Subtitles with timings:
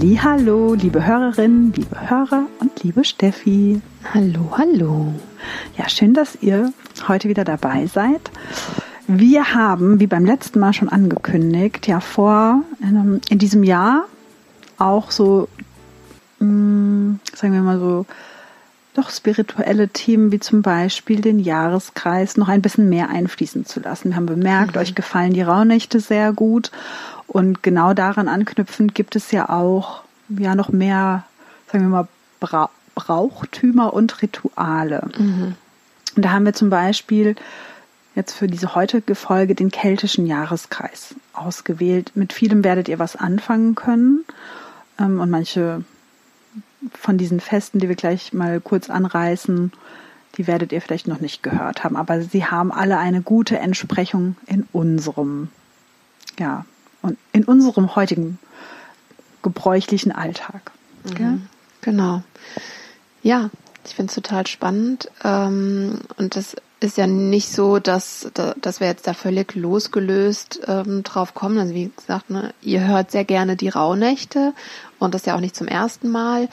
[0.00, 3.80] Hallo, liebe Hörerinnen, liebe Hörer und liebe Steffi.
[4.14, 5.12] Hallo, hallo.
[5.76, 6.72] Ja, schön, dass ihr
[7.08, 8.20] heute wieder dabei seid.
[9.08, 14.04] Wir haben, wie beim letzten Mal schon angekündigt, ja vor in, in diesem Jahr
[14.78, 15.48] auch so,
[16.38, 18.06] mm, sagen wir mal so,
[18.94, 24.10] doch spirituelle Themen wie zum Beispiel den Jahreskreis noch ein bisschen mehr einfließen zu lassen.
[24.10, 24.80] Wir haben bemerkt, mhm.
[24.80, 26.70] euch gefallen die Rauhnächte sehr gut
[27.28, 31.24] und genau daran anknüpfend gibt es ja auch ja noch mehr,
[31.70, 32.08] sagen wir mal,
[32.40, 35.08] Bra Brauchtümer und Rituale.
[35.16, 35.54] Mhm.
[36.16, 37.36] Und da haben wir zum Beispiel
[38.16, 42.10] jetzt für diese heutige Folge den keltischen Jahreskreis ausgewählt.
[42.16, 44.24] Mit vielem werdet ihr was anfangen können.
[44.98, 45.84] Ähm, und manche
[46.92, 49.70] von diesen Festen, die wir gleich mal kurz anreißen,
[50.36, 51.94] die werdet ihr vielleicht noch nicht gehört haben.
[51.94, 55.50] Aber sie haben alle eine gute Entsprechung in unserem,
[56.36, 56.64] ja,
[57.02, 58.38] und in unserem heutigen
[59.42, 60.72] gebräuchlichen Alltag.
[61.04, 61.46] Mhm.
[61.80, 62.22] Genau.
[63.22, 63.50] Ja,
[63.84, 65.10] ich finde es total spannend.
[65.24, 71.02] Ähm, und das ist ja nicht so, dass, dass wir jetzt da völlig losgelöst ähm,
[71.02, 71.58] drauf kommen.
[71.58, 74.52] Also wie gesagt, ne, ihr hört sehr gerne die Rauhnächte
[74.98, 76.48] und das ja auch nicht zum ersten Mal,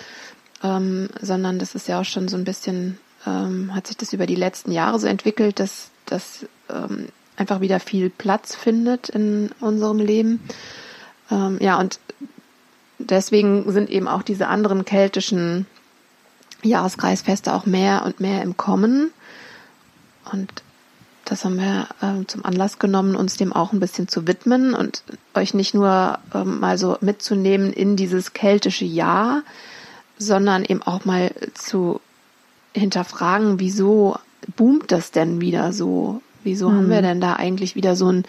[0.64, 4.26] ähm, sondern das ist ja auch schon so ein bisschen, ähm, hat sich das über
[4.26, 10.00] die letzten Jahre so entwickelt, dass das ähm, einfach wieder viel Platz findet in unserem
[10.00, 10.42] Leben.
[11.32, 12.00] Ähm, ja, und
[13.00, 15.66] deswegen sind eben auch diese anderen keltischen
[16.64, 19.12] Jahreskreisfeste auch mehr und mehr im Kommen.
[20.32, 20.64] Und
[21.26, 25.04] das haben wir ähm, zum Anlass genommen, uns dem auch ein bisschen zu widmen und
[25.34, 29.42] euch nicht nur ähm, mal so mitzunehmen in dieses keltische Jahr,
[30.18, 32.00] sondern eben auch mal zu
[32.74, 34.18] hinterfragen, wieso
[34.56, 36.22] boomt das denn wieder so?
[36.46, 36.76] Wieso hm.
[36.76, 37.04] haben wir hm.
[37.04, 38.24] denn da eigentlich wieder so ein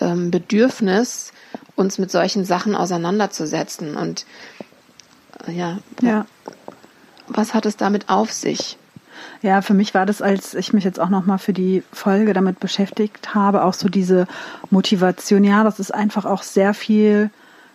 [0.00, 1.32] ähm, Bedürfnis,
[1.76, 3.96] uns mit solchen Sachen auseinanderzusetzen.
[3.96, 4.26] Und
[5.46, 6.26] äh, ja, ja,
[7.28, 8.78] was hat es damit auf sich?
[9.42, 12.58] Ja, für mich war das, als ich mich jetzt auch nochmal für die Folge damit
[12.58, 14.26] beschäftigt habe, auch so diese
[14.70, 15.44] Motivation.
[15.44, 17.30] Ja, das ist einfach auch sehr viel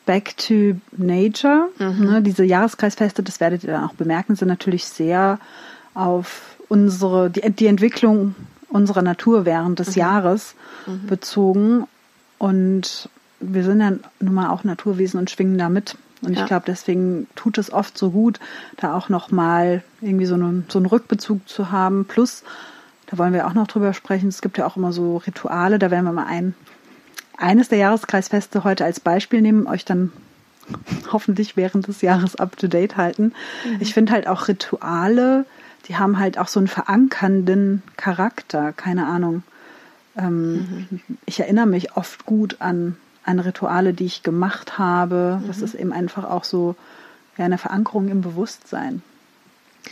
[0.05, 1.69] Back to Nature.
[1.77, 2.05] Mhm.
[2.05, 5.39] Ne, diese Jahreskreisfeste, das werdet ihr dann auch bemerken, sind natürlich sehr
[5.93, 8.35] auf unsere, die, die Entwicklung
[8.69, 9.99] unserer Natur während des mhm.
[9.99, 10.55] Jahres
[10.85, 11.07] mhm.
[11.07, 11.87] bezogen.
[12.37, 15.97] Und wir sind ja nun mal auch Naturwesen und schwingen da mit.
[16.21, 16.41] Und ja.
[16.41, 18.39] ich glaube, deswegen tut es oft so gut,
[18.77, 22.05] da auch nochmal irgendwie so einen, so einen Rückbezug zu haben.
[22.05, 22.43] Plus,
[23.07, 25.91] da wollen wir auch noch drüber sprechen, es gibt ja auch immer so Rituale, da
[25.91, 26.55] werden wir mal ein,
[27.37, 30.11] eines der Jahreskreisfeste heute als Beispiel nehmen, euch dann
[31.11, 33.33] hoffentlich während des Jahres up to date halten.
[33.65, 33.77] Mhm.
[33.79, 35.45] Ich finde halt auch Rituale,
[35.87, 39.43] die haben halt auch so einen verankernden Charakter, keine Ahnung.
[40.17, 41.01] Ähm, mhm.
[41.25, 45.39] Ich erinnere mich oft gut an an Rituale, die ich gemacht habe.
[45.41, 45.47] Mhm.
[45.47, 46.75] Das ist eben einfach auch so
[47.37, 49.01] ja, eine Verankerung im Bewusstsein.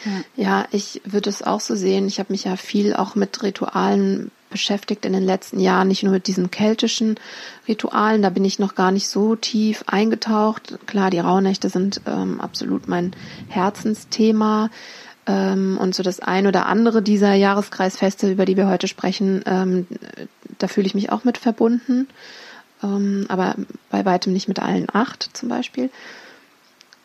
[0.05, 2.07] Ja, ja ich würde es auch so sehen.
[2.07, 6.13] Ich habe mich ja viel auch mit Ritualen beschäftigt in den letzten Jahren, nicht nur
[6.13, 7.19] mit diesen keltischen
[7.67, 10.79] Ritualen, da bin ich noch gar nicht so tief eingetaucht.
[10.85, 13.13] Klar, die Rauhnächte sind ähm, absolut mein
[13.49, 14.69] Herzensthema.
[15.27, 19.87] Ähm, und so das ein oder andere dieser Jahreskreisfeste, über die wir heute sprechen, ähm,
[20.57, 22.07] da fühle ich mich auch mit verbunden
[22.83, 23.55] ähm, aber
[23.89, 25.89] bei weitem nicht mit allen acht zum Beispiel.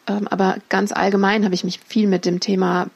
[0.06, 2.88] Aber ganz allgemein habe ich mich viel mit dem Thema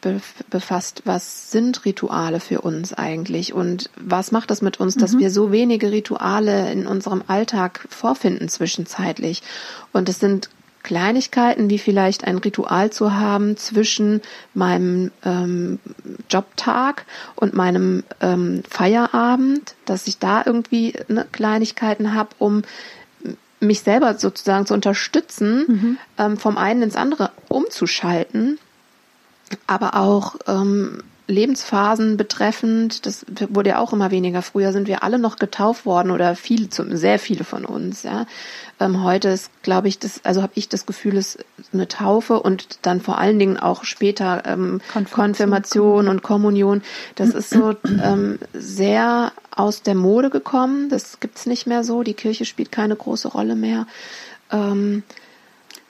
[0.51, 5.19] befasst, was sind Rituale für uns eigentlich und was macht das mit uns, dass mhm.
[5.21, 9.43] wir so wenige Rituale in unserem Alltag vorfinden zwischenzeitlich.
[9.93, 10.49] Und es sind
[10.85, 14.23] Kleinigkeiten wie vielleicht ein Ritual zu haben zwischen
[14.53, 15.81] meinem ähm,
[16.31, 22.63] Jobtag und meinem ähm, Feierabend, dass ich da irgendwie ne, Kleinigkeiten habe, um
[23.61, 25.99] mich selber sozusagen zu unterstützen, mhm.
[26.19, 28.59] ähm, vom einen ins andere umzuschalten,
[29.67, 34.43] aber auch ähm, Lebensphasen betreffend, das wurde ja auch immer weniger.
[34.43, 38.03] Früher sind wir alle noch getauft worden oder viele, sehr viele von uns.
[38.03, 38.27] Ja.
[38.79, 42.41] Ähm, heute ist, glaube ich, das, also habe ich das Gefühl, es ist eine Taufe
[42.41, 46.83] und dann vor allen Dingen auch später ähm, Konfirmation, Konfirmation und Kommunion.
[47.15, 50.91] Das ist so ähm, sehr aus der Mode gekommen.
[50.91, 52.03] Das gibt's nicht mehr so.
[52.03, 53.87] Die Kirche spielt keine große Rolle mehr.
[54.51, 55.05] Ähm,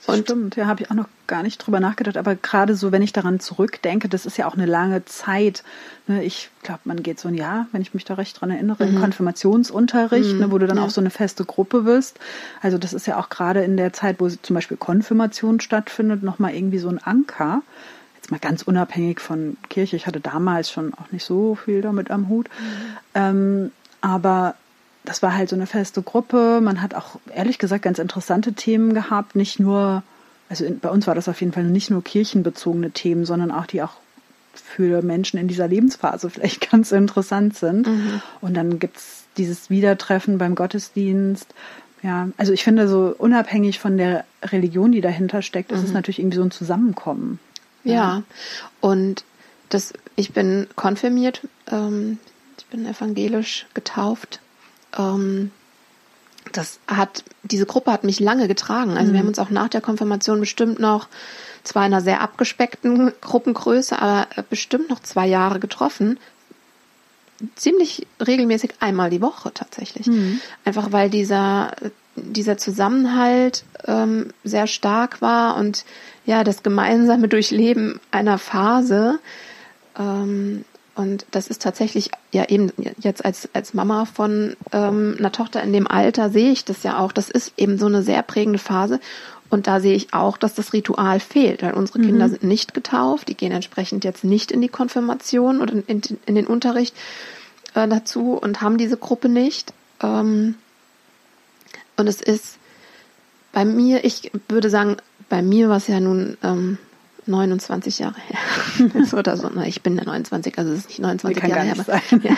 [0.07, 2.17] Und Stimmt, ja, habe ich auch noch gar nicht drüber nachgedacht.
[2.17, 5.63] Aber gerade so, wenn ich daran zurückdenke, das ist ja auch eine lange Zeit.
[6.07, 8.85] Ne, ich glaube, man geht so ein Jahr, wenn ich mich da recht dran erinnere,
[8.85, 8.95] mhm.
[8.95, 10.39] in Konfirmationsunterricht, mhm.
[10.39, 10.83] ne, wo du dann ja.
[10.83, 12.19] auch so eine feste Gruppe wirst.
[12.61, 16.53] Also das ist ja auch gerade in der Zeit, wo zum Beispiel Konfirmation stattfindet, nochmal
[16.53, 17.63] irgendwie so ein Anker.
[18.15, 19.95] Jetzt mal ganz unabhängig von Kirche.
[19.95, 22.49] Ich hatte damals schon auch nicht so viel damit am Hut.
[22.49, 22.97] Mhm.
[23.15, 24.55] Ähm, aber
[25.05, 26.59] das war halt so eine feste Gruppe.
[26.61, 29.35] Man hat auch ehrlich gesagt ganz interessante Themen gehabt.
[29.35, 30.03] Nicht nur,
[30.49, 33.65] also in, bei uns war das auf jeden Fall nicht nur kirchenbezogene Themen, sondern auch
[33.65, 33.93] die auch
[34.53, 37.87] für Menschen in dieser Lebensphase vielleicht ganz interessant sind.
[37.87, 38.21] Mhm.
[38.41, 41.53] Und dann gibt es dieses Wiedertreffen beim Gottesdienst.
[42.01, 45.77] Ja, also ich finde, so unabhängig von der Religion, die dahinter steckt, mhm.
[45.77, 45.95] ist es mhm.
[45.95, 47.39] natürlich irgendwie so ein Zusammenkommen.
[47.83, 48.23] Ja, ja.
[48.81, 49.23] und
[49.69, 51.41] das, ich bin konfirmiert,
[51.71, 52.17] ähm,
[52.57, 54.39] ich bin evangelisch getauft
[54.97, 55.51] ähm,
[56.51, 58.97] das hat, diese Gruppe hat mich lange getragen.
[58.97, 59.13] Also mhm.
[59.13, 61.07] wir haben uns auch nach der Konfirmation bestimmt noch,
[61.63, 66.19] zwar in einer sehr abgespeckten Gruppengröße, aber bestimmt noch zwei Jahre getroffen.
[67.55, 70.07] Ziemlich regelmäßig einmal die Woche tatsächlich.
[70.07, 70.39] Mhm.
[70.63, 71.73] Einfach weil dieser,
[72.15, 75.83] dieser Zusammenhalt ähm, sehr stark war und
[76.25, 79.19] ja, das gemeinsame Durchleben einer Phase
[79.99, 80.63] ähm,
[80.95, 85.73] und das ist tatsächlich ja eben jetzt als, als Mama von ähm, einer Tochter in
[85.73, 87.11] dem Alter sehe ich das ja auch.
[87.11, 89.01] Das ist eben so eine sehr prägende Phase.
[89.49, 92.05] Und da sehe ich auch, dass das Ritual fehlt, weil unsere mhm.
[92.05, 96.35] Kinder sind nicht getauft, die gehen entsprechend jetzt nicht in die Konfirmation oder in, in
[96.35, 96.95] den Unterricht
[97.73, 99.73] äh, dazu und haben diese Gruppe nicht.
[100.01, 100.55] Ähm,
[101.97, 102.57] und es ist
[103.51, 104.97] bei mir, ich würde sagen,
[105.29, 106.77] bei mir war es ja nun ähm,
[107.27, 109.49] 29 Jahre her ist oder so.
[109.65, 111.75] Ich bin der 29, also es ist nicht 29 Jahre her.
[111.79, 112.37] Aber, ja.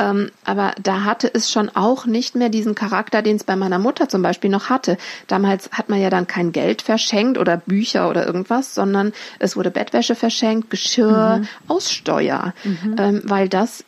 [0.10, 3.78] ähm, aber da hatte es schon auch nicht mehr diesen Charakter, den es bei meiner
[3.78, 4.96] Mutter zum Beispiel noch hatte.
[5.26, 9.70] Damals hat man ja dann kein Geld verschenkt oder Bücher oder irgendwas, sondern es wurde
[9.70, 11.48] Bettwäsche verschenkt, Geschirr, mhm.
[11.68, 12.96] Aussteuer, mhm.
[12.98, 13.84] ähm, weil das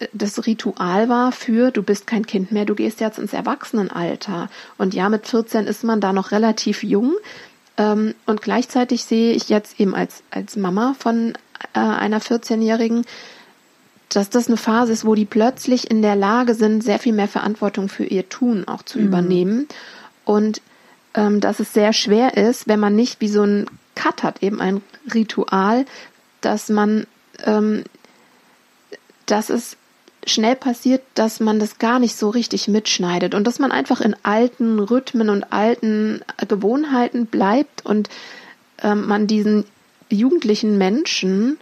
[0.00, 4.48] äh, das Ritual war für, du bist kein Kind mehr, du gehst jetzt ins Erwachsenenalter.
[4.78, 7.14] Und ja, mit 14 ist man da noch relativ jung.
[7.76, 11.34] Ähm, und gleichzeitig sehe ich jetzt eben als, als Mama von
[11.74, 13.04] äh, einer 14-Jährigen,
[14.08, 17.28] dass das eine Phase ist, wo die plötzlich in der Lage sind, sehr viel mehr
[17.28, 19.06] Verantwortung für ihr Tun auch zu mhm.
[19.06, 19.68] übernehmen.
[20.24, 20.60] Und
[21.14, 24.60] ähm, dass es sehr schwer ist, wenn man nicht wie so ein Cut hat, eben
[24.60, 24.82] ein
[25.12, 25.84] Ritual,
[26.40, 27.06] dass man,
[27.44, 27.84] ähm,
[29.26, 29.76] dass es
[30.26, 34.16] schnell passiert, dass man das gar nicht so richtig mitschneidet und dass man einfach in
[34.22, 38.08] alten Rhythmen und alten Gewohnheiten bleibt und
[38.82, 39.64] ähm, man diesen
[40.10, 41.58] jugendlichen Menschen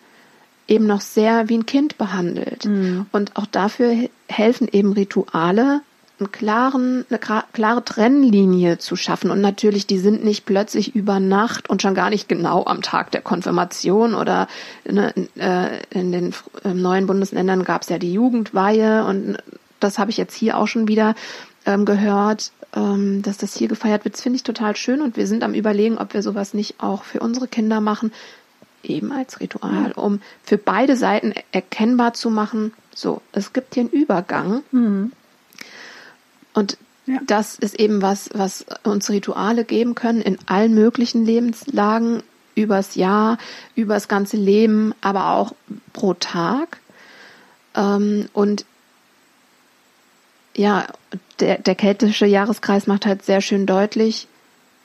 [0.69, 2.65] eben noch sehr wie ein Kind behandelt.
[2.65, 3.07] Mhm.
[3.13, 5.83] Und auch dafür helfen eben Rituale,
[6.23, 7.19] einen klaren, eine
[7.53, 9.31] klare Trennlinie zu schaffen.
[9.31, 13.11] Und natürlich, die sind nicht plötzlich über Nacht und schon gar nicht genau am Tag
[13.11, 14.49] der Konfirmation oder
[14.89, 16.35] ne, äh, in den
[16.65, 19.39] neuen Bundesländern gab es ja die Jugendweihe und
[19.81, 21.15] das habe ich jetzt hier auch schon wieder
[21.67, 24.15] ähm, gehört, ähm, dass das hier gefeiert wird.
[24.15, 27.03] Das finde ich total schön und wir sind am überlegen, ob wir sowas nicht auch
[27.03, 28.13] für unsere Kinder machen,
[28.83, 33.91] eben als Ritual, um für beide Seiten erkennbar zu machen, so, es gibt hier einen
[33.91, 34.63] Übergang.
[34.71, 35.13] Mhm
[36.55, 37.19] und ja.
[37.27, 42.23] das ist eben was, was uns Rituale geben können in allen möglichen Lebenslagen,
[42.55, 43.39] übers Jahr,
[43.75, 45.55] übers ganze Leben, aber auch
[45.93, 46.79] pro Tag.
[47.75, 48.67] Ähm, und
[50.55, 50.87] ja,
[51.41, 54.29] der, der keltische Jahreskreis macht halt sehr schön deutlich,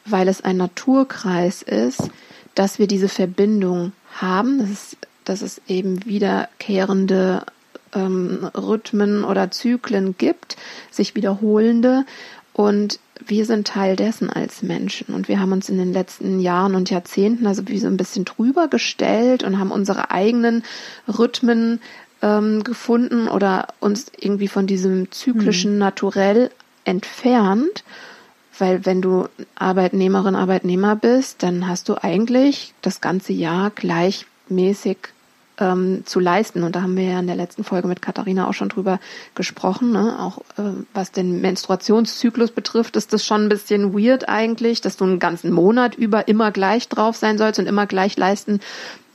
[0.05, 2.09] weil es ein Naturkreis ist,
[2.55, 4.59] dass wir diese Verbindung haben.
[4.59, 7.45] Das ist, dass es eben wiederkehrende
[7.94, 10.58] ähm, Rhythmen oder Zyklen gibt,
[10.91, 12.06] sich wiederholende.
[12.53, 15.13] Und wir sind Teil dessen als Menschen.
[15.13, 18.25] Und wir haben uns in den letzten Jahren und Jahrzehnten also wie so ein bisschen
[18.25, 20.63] drüber gestellt und haben unsere eigenen
[21.08, 21.79] Rhythmen
[22.22, 25.79] ähm, gefunden oder uns irgendwie von diesem zyklischen mhm.
[25.79, 26.51] Naturell
[26.84, 27.84] entfernt.
[28.58, 34.98] Weil wenn du Arbeitnehmerin, Arbeitnehmer bist, dann hast du eigentlich das ganze Jahr gleichmäßig
[35.59, 36.63] ähm, zu leisten.
[36.63, 38.99] Und da haben wir ja in der letzten Folge mit Katharina auch schon drüber
[39.35, 39.91] gesprochen.
[39.91, 40.17] Ne?
[40.19, 45.05] Auch äh, was den Menstruationszyklus betrifft, ist das schon ein bisschen weird eigentlich, dass du
[45.05, 48.59] einen ganzen Monat über immer gleich drauf sein sollst und immer gleich leisten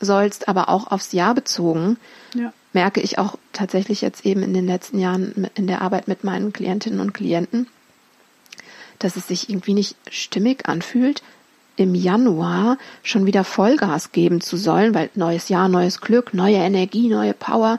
[0.00, 1.96] sollst, aber auch aufs Jahr bezogen.
[2.34, 2.52] Ja.
[2.72, 6.52] Merke ich auch tatsächlich jetzt eben in den letzten Jahren in der Arbeit mit meinen
[6.52, 7.68] Klientinnen und Klienten,
[8.98, 11.22] dass es sich irgendwie nicht stimmig anfühlt,
[11.76, 17.08] im Januar schon wieder Vollgas geben zu sollen, weil neues Jahr, neues Glück, neue Energie,
[17.08, 17.78] neue Power.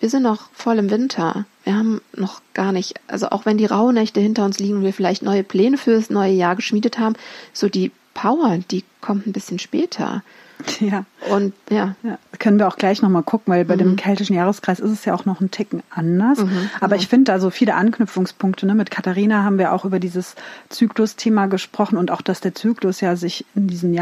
[0.00, 1.44] Wir sind noch voll im Winter.
[1.64, 4.92] wir haben noch gar nicht, also auch wenn die Rauhnächte hinter uns liegen und wir
[4.92, 7.16] vielleicht neue Pläne für das neue Jahr geschmiedet haben,
[7.52, 10.22] so die Power, die kommt ein bisschen später.
[10.80, 11.04] Ja.
[11.30, 11.96] Und ja.
[12.02, 12.18] ja.
[12.38, 13.80] Können wir auch gleich nochmal gucken, weil bei mhm.
[13.80, 16.38] dem keltischen Jahreskreis ist es ja auch noch ein Ticken anders.
[16.38, 17.00] Mhm, Aber genau.
[17.00, 18.66] ich finde da so viele Anknüpfungspunkte.
[18.66, 18.74] Ne?
[18.74, 20.36] Mit Katharina haben wir auch über dieses
[20.68, 23.92] Zyklus-Thema gesprochen und auch, dass der Zyklus ja sich in diesen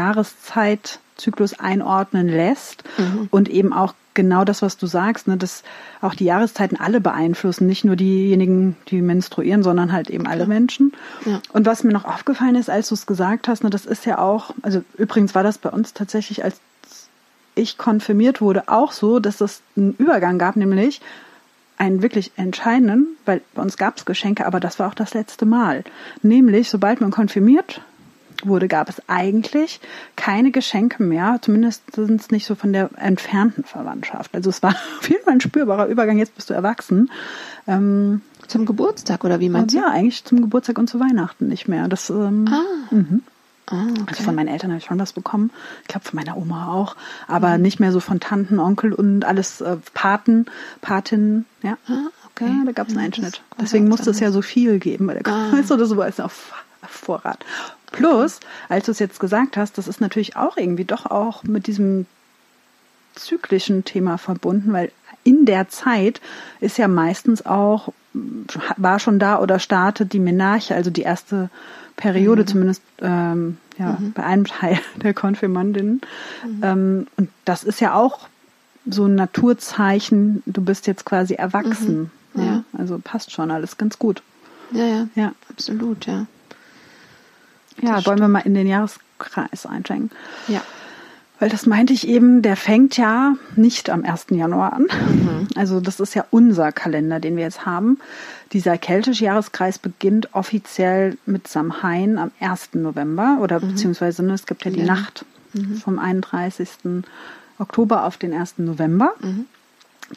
[1.17, 3.27] Jahreszeitzyklus einordnen lässt mhm.
[3.31, 5.63] und eben auch genau das, was du sagst, ne, dass
[6.01, 10.93] auch die Jahreszeiten alle beeinflussen, nicht nur diejenigen, die menstruieren, sondern halt eben alle Menschen.
[11.25, 11.39] Ja.
[11.53, 14.17] Und was mir noch aufgefallen ist, als du es gesagt hast, ne, das ist ja
[14.17, 16.59] auch, also übrigens war das bei uns tatsächlich, als
[17.53, 21.01] ich konfirmiert wurde, auch so, dass es einen Übergang gab, nämlich
[21.79, 25.45] einen wirklich entscheidenden, weil bei uns gab es Geschenke, aber das war auch das letzte
[25.45, 25.83] Mal.
[26.23, 27.81] Nämlich, sobald man konfirmiert
[28.43, 29.79] wurde, gab es eigentlich
[30.15, 34.35] keine Geschenke mehr, zumindest sind es nicht so von der entfernten Verwandtschaft.
[34.35, 37.11] Also es war auf jeden Fall ein spürbarer Übergang, jetzt bist du erwachsen.
[37.67, 39.79] Ähm, zum Geburtstag oder wie meinst du?
[39.79, 41.87] Ja, eigentlich zum Geburtstag und zu Weihnachten nicht mehr.
[41.87, 42.93] Das, ähm, ah.
[42.93, 43.23] Mhm.
[43.69, 44.03] Ah, okay.
[44.07, 45.51] Also von meinen Eltern habe ich schon was bekommen.
[45.81, 46.95] Ich glaube von meiner Oma auch.
[47.27, 47.63] Aber mhm.
[47.63, 50.45] nicht mehr so von Tanten, Onkel und alles äh, Paten,
[50.79, 51.45] Patinnen.
[51.63, 51.77] Ja.
[51.89, 52.45] Ah, okay.
[52.45, 53.41] Ja, da gab es einen Einschnitt.
[53.59, 55.51] Deswegen musste es ja so viel geben, weil der ah.
[55.69, 56.53] oder so ist auf
[56.87, 57.45] Vorrat.
[57.91, 61.67] Plus, als du es jetzt gesagt hast, das ist natürlich auch irgendwie doch auch mit
[61.67, 62.05] diesem
[63.15, 64.91] zyklischen Thema verbunden, weil
[65.23, 66.21] in der Zeit
[66.59, 67.91] ist ja meistens auch,
[68.77, 71.49] war schon da oder startet die Menarche, also die erste
[71.95, 72.47] Periode, mhm.
[72.47, 74.13] zumindest ähm, ja, mhm.
[74.13, 76.01] bei einem Teil der Konfirmandinnen.
[76.45, 76.63] Mhm.
[76.63, 78.27] Ähm, und das ist ja auch
[78.89, 82.11] so ein Naturzeichen, du bist jetzt quasi erwachsen.
[82.33, 82.41] Mhm.
[82.41, 82.45] Ja.
[82.45, 82.63] ja.
[82.77, 84.21] Also passt schon alles ganz gut.
[84.71, 85.31] Ja, ja, ja.
[85.49, 86.25] absolut, ja.
[87.81, 90.11] Ja, wollen wir mal in den Jahreskreis einsteigen.
[90.47, 90.61] Ja.
[91.39, 94.27] Weil das meinte ich eben, der fängt ja nicht am 1.
[94.31, 94.83] Januar an.
[94.83, 95.47] Mhm.
[95.55, 97.99] Also das ist ja unser Kalender, den wir jetzt haben.
[98.53, 102.69] Dieser keltische Jahreskreis beginnt offiziell mit Samhain am 1.
[102.73, 103.69] November oder mhm.
[103.69, 104.85] beziehungsweise ne, es gibt ja die ja.
[104.85, 105.77] Nacht mhm.
[105.77, 106.69] vom 31.
[107.59, 108.55] Oktober auf den 1.
[108.57, 109.45] November, mhm.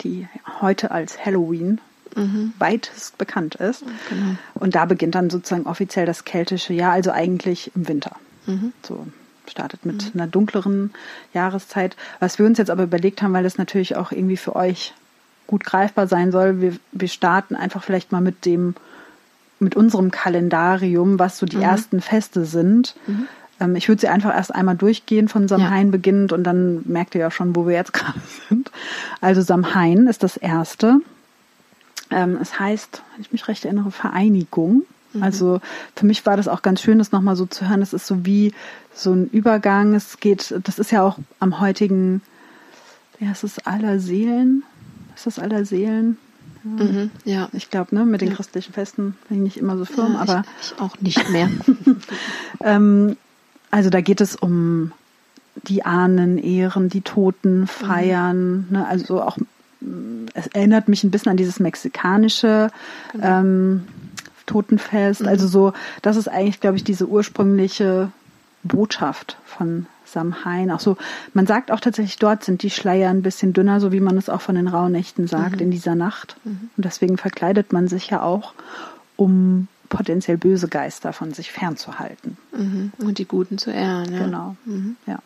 [0.02, 0.26] die
[0.60, 1.80] heute als Halloween
[2.16, 2.52] mhm.
[2.58, 3.84] weitest bekannt ist.
[4.08, 4.36] Genau.
[4.54, 8.16] Und da beginnt dann sozusagen offiziell das keltische Jahr, also eigentlich im Winter.
[8.46, 8.72] Mhm.
[8.82, 9.06] So
[9.48, 10.20] startet mit mhm.
[10.20, 10.92] einer dunkleren
[11.34, 11.96] Jahreszeit.
[12.20, 14.94] Was wir uns jetzt aber überlegt haben, weil das natürlich auch irgendwie für euch
[15.46, 18.74] gut greifbar sein soll, wir, wir starten einfach vielleicht mal mit dem,
[19.58, 21.62] mit unserem Kalendarium, was so die mhm.
[21.62, 22.94] ersten Feste sind.
[23.06, 23.26] Mhm.
[23.58, 25.90] Ähm, ich würde sie einfach erst einmal durchgehen von Samhain ja.
[25.92, 28.70] beginnend und dann merkt ihr ja schon, wo wir jetzt gerade sind.
[29.20, 31.00] Also Samhain ist das erste.
[32.10, 34.82] Ähm, es heißt, wenn ich mich recht erinnere, Vereinigung.
[35.12, 35.22] Mhm.
[35.22, 35.60] Also
[35.96, 37.82] für mich war das auch ganz schön, das nochmal so zu hören.
[37.82, 38.52] Es ist so wie
[38.94, 39.94] so ein Übergang.
[39.94, 42.22] Es geht, das ist ja auch am heutigen,
[43.18, 44.64] ja, es ist aller Seelen.
[45.14, 46.18] Ist das aller Seelen?
[46.64, 47.48] Ja, mhm, ja.
[47.52, 48.34] ich glaube, ne, mit den ja.
[48.34, 51.48] christlichen Festen bin ich nicht immer so firm, ja, aber ich, ich, auch nicht mehr.
[52.62, 53.16] ähm,
[53.70, 54.92] also da geht es um
[55.54, 58.66] die Ahnen ehren, die Toten feiern, mhm.
[58.70, 59.38] ne, also auch
[60.34, 62.70] es erinnert mich ein bisschen an dieses mexikanische
[63.12, 63.26] genau.
[63.40, 63.86] ähm,
[64.46, 65.22] Totenfest.
[65.22, 65.28] Mhm.
[65.28, 65.72] Also so,
[66.02, 68.10] das ist eigentlich, glaube ich, diese ursprüngliche
[68.62, 70.70] Botschaft von Samhain.
[70.70, 70.96] Auch so,
[71.34, 74.28] man sagt auch tatsächlich, dort sind die Schleier ein bisschen dünner, so wie man es
[74.28, 75.62] auch von den Rauhnächten sagt, mhm.
[75.62, 76.36] in dieser Nacht.
[76.44, 76.70] Mhm.
[76.76, 78.54] Und deswegen verkleidet man sich ja auch,
[79.16, 82.36] um potenziell böse Geister von sich fernzuhalten.
[82.56, 82.92] Mhm.
[82.98, 84.12] Und die Guten zu ehren.
[84.12, 84.24] Ja.
[84.24, 84.56] Genau.
[84.64, 84.96] Mhm.
[85.06, 85.18] Ja.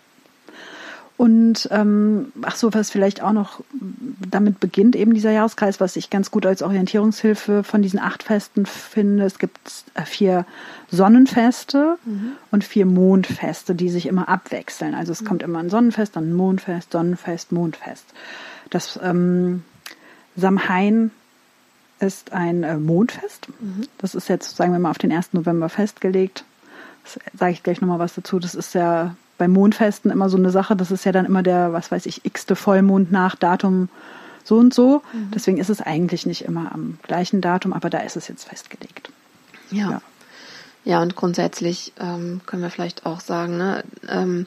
[1.17, 3.61] Und ähm, ach so, was vielleicht auch noch
[4.29, 8.67] damit beginnt, eben dieser Jahreskreis, was ich ganz gut als Orientierungshilfe von diesen acht Festen
[8.67, 9.25] finde.
[9.25, 9.61] Es gibt
[9.95, 10.45] äh, vier
[10.91, 12.33] Sonnenfeste mhm.
[12.51, 14.95] und vier Mondfeste, die sich immer abwechseln.
[14.95, 15.27] Also es mhm.
[15.27, 18.07] kommt immer ein Sonnenfest, dann ein Mondfest, Sonnenfest, Mondfest.
[18.71, 19.63] Das ähm,
[20.35, 21.13] Samhain
[22.01, 23.49] ist ein äh, Mondfest.
[23.61, 23.87] Mhm.
[23.99, 25.33] Das ist jetzt, sagen wir mal, auf den 1.
[25.33, 26.45] November festgelegt.
[27.05, 28.41] Das sage ich gleich nochmal was dazu.
[28.41, 31.73] Das ist ja bei Mondfesten immer so eine Sache, das ist ja dann immer der,
[31.73, 33.89] was weiß ich, x-te Vollmond nach Datum
[34.45, 35.03] so und so.
[35.13, 35.31] Mhm.
[35.35, 39.11] Deswegen ist es eigentlich nicht immer am gleichen Datum, aber da ist es jetzt festgelegt.
[39.71, 39.91] Ja.
[39.91, 40.03] Ja,
[40.85, 44.47] ja und grundsätzlich ähm, können wir vielleicht auch sagen, ne, ähm,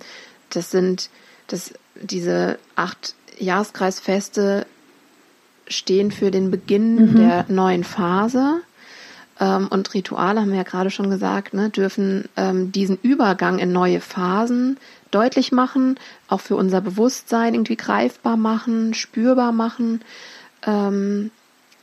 [0.49, 1.09] das sind
[1.47, 4.65] das, diese acht Jahreskreisfeste
[5.67, 7.15] stehen für den Beginn mhm.
[7.15, 8.61] der neuen Phase.
[9.39, 13.71] Ähm, und Rituale, haben wir ja gerade schon gesagt, ne, dürfen ähm, diesen Übergang in
[13.71, 14.77] neue Phasen
[15.11, 20.01] deutlich machen, auch für unser Bewusstsein irgendwie greifbar machen, spürbar machen.
[20.65, 21.31] Ähm,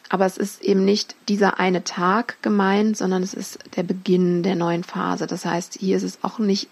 [0.09, 4.55] aber es ist eben nicht dieser eine Tag gemeint, sondern es ist der Beginn der
[4.55, 5.27] neuen Phase.
[5.27, 6.69] Das heißt, hier ist es auch nicht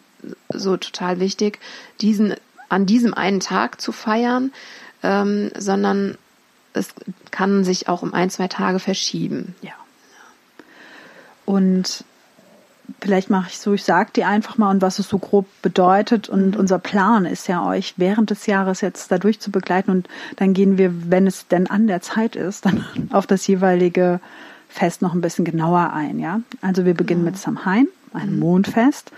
[0.53, 1.59] so total wichtig,
[2.01, 2.35] diesen
[2.69, 4.53] an diesem einen Tag zu feiern,
[5.03, 6.17] ähm, sondern
[6.73, 6.89] es
[7.31, 9.55] kann sich auch um ein, zwei Tage verschieben.
[9.61, 9.73] Ja.
[11.45, 12.05] Und
[13.01, 16.29] vielleicht mache ich so, ich sage dir einfach mal und was es so grob bedeutet.
[16.29, 16.61] Und mhm.
[16.61, 19.91] unser Plan ist ja, euch während des Jahres jetzt dadurch zu begleiten.
[19.91, 24.21] Und dann gehen wir, wenn es denn an der Zeit ist, dann auf das jeweilige
[24.69, 26.19] Fest noch ein bisschen genauer ein.
[26.19, 27.27] Ja, also wir beginnen mhm.
[27.27, 28.41] mit Samhain, ein mhm.
[28.41, 29.13] Mondfest.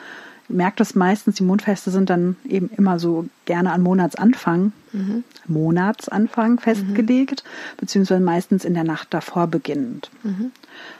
[0.49, 5.25] Merkt das meistens, die Mondfeste sind dann eben immer so gerne an Monatsanfang, mhm.
[5.47, 7.77] Monatsanfang festgelegt, mhm.
[7.79, 10.11] beziehungsweise meistens in der Nacht davor beginnend.
[10.23, 10.53] Mhm.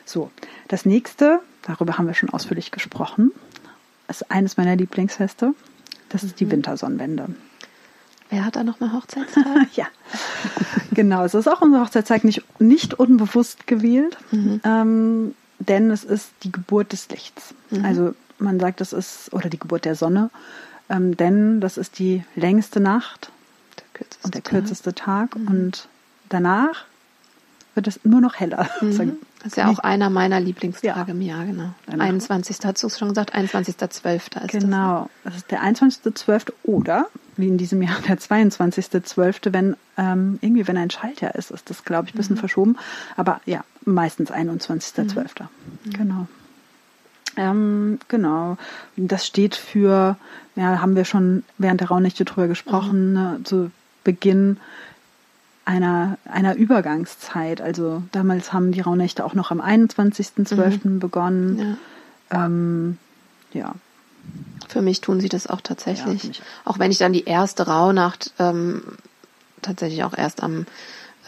[0.05, 0.31] So,
[0.69, 3.33] das nächste, darüber haben wir schon ausführlich gesprochen,
[4.09, 5.55] ist eines meiner Lieblingsfeste.
[6.09, 6.53] Das ist die mhm.
[6.53, 7.29] Wintersonnenwende.
[8.31, 9.45] Wer hat da nochmal Hochzeitstag?
[9.75, 9.87] ja,
[10.93, 11.25] genau.
[11.25, 14.61] Es ist auch unser Hochzeitstag nicht, nicht unbewusst gewählt, mhm.
[14.65, 17.55] ähm, denn es ist die Geburt des Lichts.
[17.71, 17.85] Mhm.
[17.85, 20.31] Also man sagt, es ist, oder die Geburt der Sonne,
[20.89, 23.31] ähm, denn das ist die längste Nacht
[23.77, 25.33] der und der kürzeste Tag.
[25.33, 25.41] Tag.
[25.41, 25.49] Mhm.
[25.49, 25.89] Und
[26.29, 26.85] danach
[27.75, 28.69] wird es nur noch heller.
[28.81, 29.19] Mhm.
[29.39, 31.05] Das ist ja auch einer meiner Lieblingstage ja.
[31.07, 31.75] im Jahr, genau.
[31.85, 32.07] Danach.
[32.07, 32.57] 21.
[32.65, 34.43] hast du es schon gesagt, 21.12.
[34.43, 36.53] ist Genau, das, das ist der 21.12.
[36.63, 41.69] oder, wie in diesem Jahr, der 22.12., wenn ähm, irgendwie, wenn ein Schaltjahr ist, ist
[41.69, 42.41] das, glaube ich, ein bisschen mhm.
[42.41, 42.79] verschoben.
[43.17, 45.43] Aber ja, meistens 21.12.
[45.85, 45.91] Mhm.
[45.91, 46.27] Genau.
[47.37, 48.57] Ähm, genau.
[48.97, 50.17] Das steht für,
[50.57, 53.15] ja, haben wir schon während der Rauhnächte drüber gesprochen, mhm.
[53.15, 53.71] ne, zu
[54.05, 54.59] Beginn
[55.65, 57.61] einer, einer Übergangszeit.
[57.61, 60.81] Also damals haben die Rauhnächte auch noch am 21.12.
[60.85, 60.99] Mhm.
[61.01, 61.79] begonnen.
[62.31, 62.47] Ja.
[62.47, 62.99] Ähm,
[63.53, 63.75] ja.
[64.69, 66.25] Für mich tun sie das auch tatsächlich.
[66.25, 68.83] Ja, auch wenn ich dann die erste Rauhnacht ähm,
[69.63, 70.67] tatsächlich auch erst am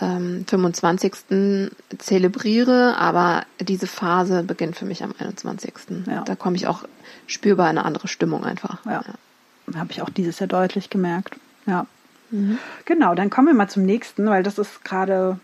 [0.00, 1.71] ähm, 25.
[1.99, 5.73] zelebriere, aber diese Phase beginnt für mich am 21.
[6.07, 6.23] Ja.
[6.23, 6.85] Da komme ich auch
[7.26, 8.85] spürbar in eine andere Stimmung einfach.
[8.85, 9.03] Ja.
[9.07, 9.79] ja.
[9.79, 11.37] Habe ich auch dieses Jahr deutlich gemerkt.
[11.67, 11.87] Ja.
[12.31, 12.59] Mhm.
[12.85, 15.38] Genau, dann kommen wir mal zum nächsten, weil das ist gerade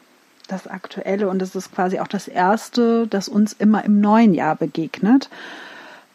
[0.49, 4.57] das Aktuelle und das ist quasi auch das Erste, das uns immer im neuen Jahr
[4.57, 5.31] begegnet.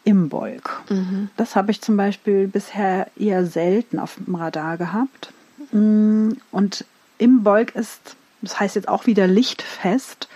[0.04, 0.80] Imbolg.
[0.88, 1.28] Mhm.
[1.36, 5.32] Das habe ich zum Beispiel bisher eher selten auf dem Radar gehabt.
[5.72, 6.84] Mm, und
[7.18, 10.28] Imbolg ist, das heißt jetzt auch wieder Lichtfest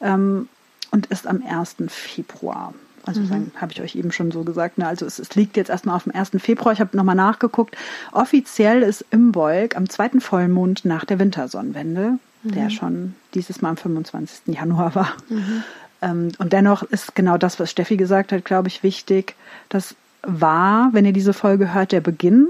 [0.00, 0.48] ähm,
[0.90, 1.76] und ist am 1.
[1.88, 2.74] Februar.
[3.06, 3.50] Also mhm.
[3.56, 4.78] habe ich euch eben schon so gesagt.
[4.78, 4.86] Ne?
[4.86, 6.32] Also es, es, liegt jetzt erstmal auf dem 1.
[6.38, 6.72] Februar.
[6.72, 7.76] Ich habe nochmal nachgeguckt.
[8.12, 12.52] Offiziell ist Imbolg am zweiten Vollmond nach der Wintersonnenwende, mhm.
[12.52, 14.54] der schon dieses Mal am 25.
[14.54, 15.12] Januar war.
[15.28, 15.64] Mhm.
[16.02, 19.34] Ähm, und dennoch ist genau das, was Steffi gesagt hat, glaube ich, wichtig.
[19.68, 22.48] Das war, wenn ihr diese Folge hört, der Beginn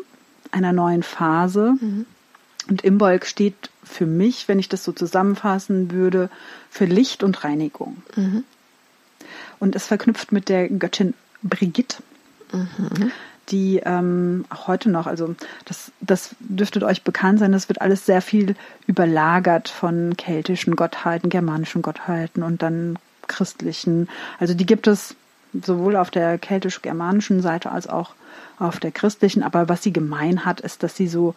[0.51, 1.75] einer neuen Phase.
[2.71, 6.31] Und Imbolg steht für mich, wenn ich das so zusammenfassen würde,
[6.71, 8.03] für Licht und Reinigung.
[8.17, 8.45] Mhm
[9.61, 11.99] und ist verknüpft mit der Göttin Brigitte.
[12.53, 13.13] Mhm.
[13.51, 18.07] Die ähm, auch heute noch, also das, das dürfte euch bekannt sein, das wird alles
[18.07, 18.55] sehr viel
[18.87, 24.09] überlagert von keltischen Gottheiten, germanischen Gottheiten und dann christlichen.
[24.39, 25.15] Also die gibt es
[25.53, 28.15] sowohl auf der keltisch-germanischen Seite als auch
[28.59, 29.43] auf der christlichen.
[29.43, 31.35] Aber was sie gemein hat, ist, dass sie so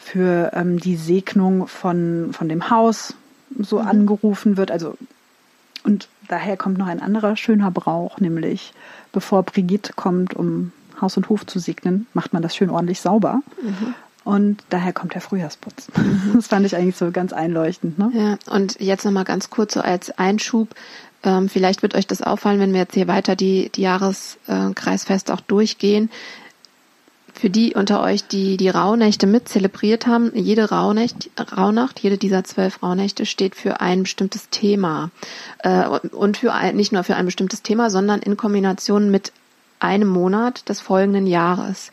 [0.00, 3.14] für ähm, die Segnung von, von dem Haus
[3.58, 3.86] so mhm.
[3.86, 4.70] angerufen wird.
[4.70, 4.96] Also
[5.84, 8.72] und daher kommt noch ein anderer schöner Brauch, nämlich
[9.12, 13.40] bevor Brigitte kommt, um Haus und Hof zu segnen, macht man das schön ordentlich sauber.
[13.62, 13.94] Mhm.
[14.22, 15.88] Und daher kommt der Frühjahrsputz.
[15.96, 16.32] Mhm.
[16.34, 17.98] Das fand ich eigentlich so ganz einleuchtend.
[17.98, 18.10] Ne?
[18.12, 20.68] Ja, und jetzt nochmal ganz kurz so als Einschub.
[21.22, 25.40] Ähm, vielleicht wird euch das auffallen, wenn wir jetzt hier weiter die, die Jahreskreisfeste auch
[25.40, 26.10] durchgehen
[27.34, 32.44] für die unter euch, die die Rauhnächte mit zelebriert haben, jede Rauhnacht, Rauhnacht, jede dieser
[32.44, 35.10] zwölf Rauhnächte steht für ein bestimmtes Thema
[35.60, 39.32] äh, und für ein, nicht nur für ein bestimmtes Thema, sondern in Kombination mit
[39.78, 41.90] einem Monat des folgenden Jahres.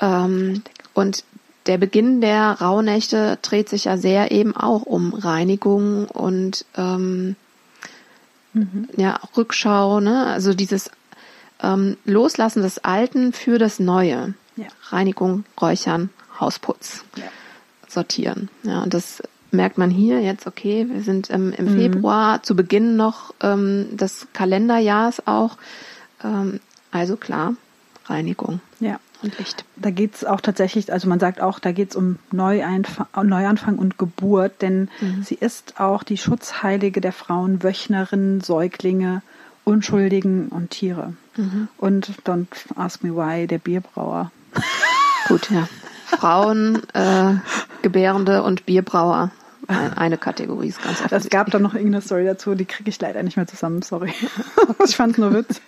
[0.00, 0.62] Ähm,
[0.94, 1.24] und
[1.66, 7.34] der Beginn der Rauhnächte dreht sich ja sehr eben auch um Reinigung und ähm,
[8.52, 8.88] mhm.
[8.96, 10.26] ja Rückschau, ne?
[10.26, 10.90] Also dieses
[11.62, 14.34] ähm, Loslassen des Alten für das Neue.
[14.56, 14.66] Ja.
[14.88, 17.24] Reinigung, Räuchern, Hausputz, ja.
[17.88, 18.48] sortieren.
[18.62, 21.76] Ja, und das merkt man hier jetzt, okay, wir sind ähm, im mhm.
[21.76, 25.56] Februar, zu Beginn noch ähm, des Kalenderjahrs auch.
[26.22, 27.54] Ähm, also klar,
[28.06, 28.60] Reinigung.
[28.80, 29.00] Ja.
[29.22, 29.64] Und Licht.
[29.76, 33.78] Da geht es auch tatsächlich, also man sagt auch, da geht es um Neueinfang, Neuanfang
[33.78, 35.22] und Geburt, denn mhm.
[35.22, 39.22] sie ist auch die Schutzheilige der Frauen, Wöchnerinnen, Säuglinge,
[39.64, 41.14] Unschuldigen und Tiere.
[41.36, 41.68] Mhm.
[41.78, 44.30] Und Don't Ask Me Why, der Bierbrauer.
[45.28, 45.68] Gut, ja.
[46.06, 47.34] Frauen, äh,
[47.82, 49.30] Gebärende und Bierbrauer.
[49.68, 53.22] Eine Kategorie ist ganz Es gab da noch irgendeine Story dazu, die kriege ich leider
[53.24, 54.12] nicht mehr zusammen, sorry.
[54.84, 55.62] ich fand es nur witzig.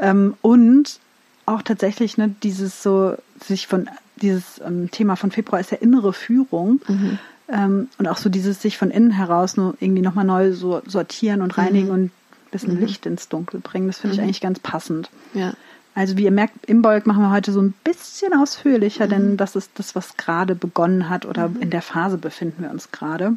[0.00, 0.98] Ähm, und
[1.46, 6.12] auch tatsächlich ne, dieses so, sich von, dieses ähm, Thema von Februar ist ja innere
[6.12, 6.80] Führung.
[6.88, 7.18] Mhm.
[7.48, 11.42] Ähm, und auch so dieses sich von innen heraus nur irgendwie nochmal neu so sortieren
[11.42, 11.94] und reinigen Mhm.
[11.94, 12.10] und ein
[12.50, 13.86] bisschen Licht ins Dunkel bringen.
[13.86, 15.10] Das finde ich eigentlich ganz passend.
[15.32, 15.52] Ja.
[15.94, 18.40] Also wie ihr merkt, im Bolk machen wir heute so ein bisschen Mhm.
[18.42, 22.70] ausführlicher, denn das ist das, was gerade begonnen hat oder in der Phase befinden wir
[22.70, 23.36] uns gerade.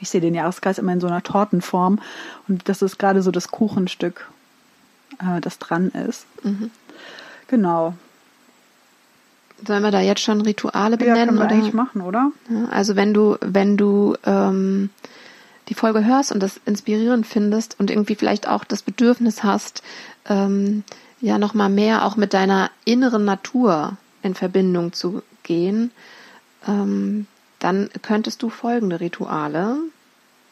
[0.00, 2.00] Ich sehe den Jahreskreis immer in so einer Tortenform
[2.48, 4.28] und das ist gerade so das Kuchenstück,
[5.20, 6.26] äh, das dran ist.
[6.42, 6.70] Mhm.
[7.46, 7.94] Genau.
[9.64, 11.26] Sollen wir da jetzt schon Rituale Ja, benennen?
[11.26, 11.54] können wir oder?
[11.54, 12.32] eigentlich machen, oder?
[12.50, 14.90] Ja, Also wenn du, wenn du ähm,
[15.68, 19.84] die Folge hörst und das inspirierend findest und irgendwie vielleicht auch das Bedürfnis hast,
[20.28, 20.82] ähm,
[21.22, 25.92] ja nochmal mehr auch mit deiner inneren Natur in Verbindung zu gehen,
[26.68, 27.26] ähm,
[27.58, 29.76] dann könntest du folgende Rituale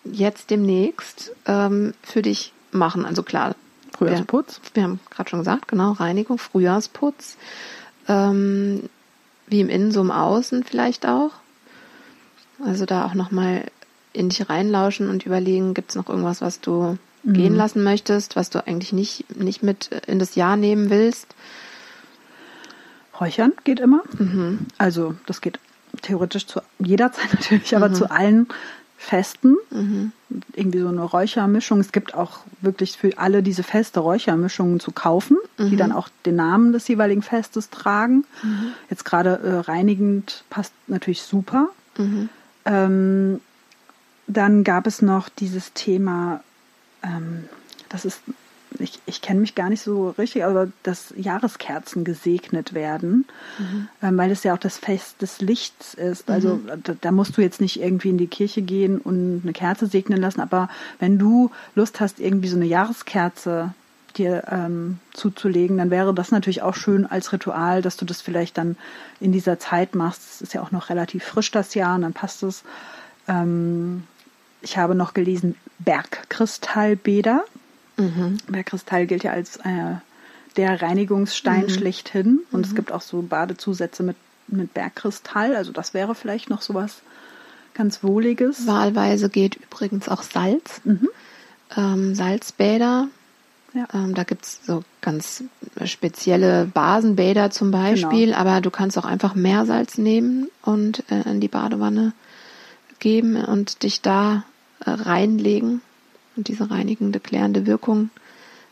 [0.04, 3.04] jetzt demnächst ähm, für dich machen.
[3.04, 3.54] Also klar,
[3.98, 4.60] Frühjahrsputz.
[4.74, 7.36] wir haben gerade schon gesagt, genau, Reinigung, Frühjahrsputz,
[8.08, 8.88] ähm,
[9.48, 11.32] wie im Innen, so im Außen vielleicht auch.
[12.64, 13.64] Also da auch nochmal
[14.12, 18.50] in dich reinlauschen und überlegen, gibt es noch irgendwas, was du gehen lassen möchtest, was
[18.50, 21.26] du eigentlich nicht, nicht mit in das Jahr nehmen willst.
[23.20, 24.02] Räuchern geht immer.
[24.18, 24.66] Mhm.
[24.78, 25.58] Also das geht
[26.02, 27.76] theoretisch zu jeder Zeit natürlich, Mhm.
[27.76, 28.46] aber zu allen
[28.96, 29.56] Festen.
[30.54, 31.80] Irgendwie so eine Räuchermischung.
[31.80, 35.70] Es gibt auch wirklich für alle diese feste Räuchermischungen zu kaufen, Mhm.
[35.70, 38.24] die dann auch den Namen des jeweiligen Festes tragen.
[38.90, 41.68] Jetzt gerade äh, reinigend passt natürlich super.
[41.96, 42.28] Mhm.
[42.66, 43.40] Ähm,
[44.26, 46.42] dann gab es noch dieses Thema,
[47.02, 47.48] ähm,
[47.88, 48.20] das ist,
[48.78, 53.26] ich, ich kenne mich gar nicht so richtig, aber dass Jahreskerzen gesegnet werden,
[54.02, 56.30] ähm, weil es ja auch das Fest des Lichts ist.
[56.30, 59.86] Also da, da musst du jetzt nicht irgendwie in die Kirche gehen und eine Kerze
[59.86, 63.74] segnen lassen, aber wenn du Lust hast, irgendwie so eine Jahreskerze
[64.16, 68.58] dir ähm, zuzulegen, dann wäre das natürlich auch schön als Ritual, dass du das vielleicht
[68.58, 68.76] dann
[69.20, 70.22] in dieser Zeit machst.
[70.34, 72.62] Es ist ja auch noch relativ frisch das Jahr und dann passt es.
[73.28, 74.04] Ähm,
[74.62, 77.44] ich habe noch gelesen Bergkristallbäder.
[78.48, 79.96] Bergkristall gilt ja als äh,
[80.56, 84.16] der Reinigungsstein schlechthin und es gibt auch so Badezusätze mit,
[84.48, 85.54] mit Bergkristall.
[85.54, 87.02] Also das wäre vielleicht noch sowas
[87.74, 88.66] ganz Wohliges.
[88.66, 90.80] Wahlweise geht übrigens auch Salz.
[91.76, 93.08] Ähm, Salzbäder.
[93.74, 93.86] Ja.
[93.94, 95.44] Ähm, da gibt's so ganz
[95.84, 101.48] spezielle Basenbäder zum Beispiel, aber du kannst auch einfach Meersalz nehmen und äh, in die
[101.48, 102.12] Badewanne
[102.98, 104.42] geben und dich da
[104.80, 105.82] reinlegen
[106.36, 108.10] und diese reinigende, klärende Wirkung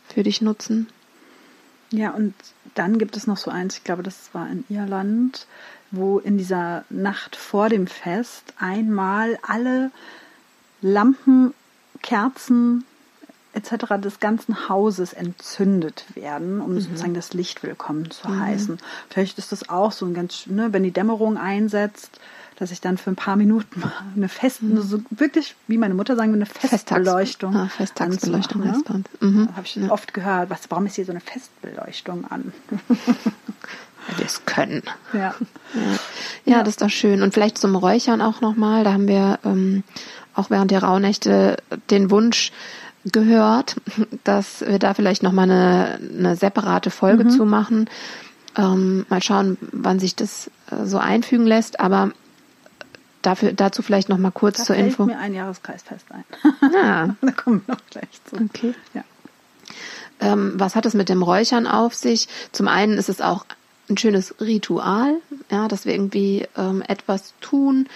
[0.07, 0.87] für dich nutzen.
[1.91, 2.33] Ja, und
[2.75, 5.47] dann gibt es noch so eins, ich glaube, das war in Irland,
[5.91, 9.91] wo in dieser Nacht vor dem Fest einmal alle
[10.81, 11.53] Lampen,
[12.01, 12.85] Kerzen
[13.53, 13.99] etc.
[14.01, 18.77] des ganzen Hauses entzündet werden, um sozusagen das Licht willkommen zu heißen.
[19.09, 22.19] Vielleicht ist das auch so ein ganz, ne, wenn die Dämmerung einsetzt,
[22.59, 26.15] dass ich dann für ein paar Minuten mal eine fest, so wirklich, wie meine Mutter
[26.15, 27.55] sagen würde, eine Festbeleuchtung.
[27.55, 29.07] Ah, Festtagsbeleuchtung heißt bei uns.
[29.21, 29.49] Mhm.
[29.55, 32.51] Habe ich oft gehört, was, warum ist hier so eine Festbeleuchtung an?
[34.07, 34.83] Weil wir es können.
[35.13, 35.33] ja.
[36.45, 37.21] Ja, das ist doch schön.
[37.21, 38.83] Und vielleicht zum Räuchern auch nochmal.
[38.83, 39.83] Da haben wir ähm,
[40.33, 41.57] auch während der Rauhnächte
[41.89, 42.51] den Wunsch
[43.05, 43.75] gehört,
[44.23, 47.29] dass wir da vielleicht nochmal eine, eine separate Folge Mhm.
[47.29, 47.89] zu machen.
[48.57, 51.79] Ähm, mal schauen, wann sich das äh, so einfügen lässt.
[51.79, 52.11] Aber
[53.21, 55.05] dafür, dazu vielleicht nochmal kurz Da zur fällt Info.
[55.05, 56.23] mir ein Jahreskreisfest ein.
[56.75, 58.35] Ah, da kommen wir noch gleich zu.
[58.37, 58.73] okay.
[58.93, 59.03] Ja.
[60.19, 62.27] Ähm, was hat es mit dem Räuchern auf sich?
[62.51, 63.45] Zum einen ist es auch
[63.89, 65.15] ein schönes Ritual,
[65.49, 67.87] ja, dass wir irgendwie ähm, etwas tun,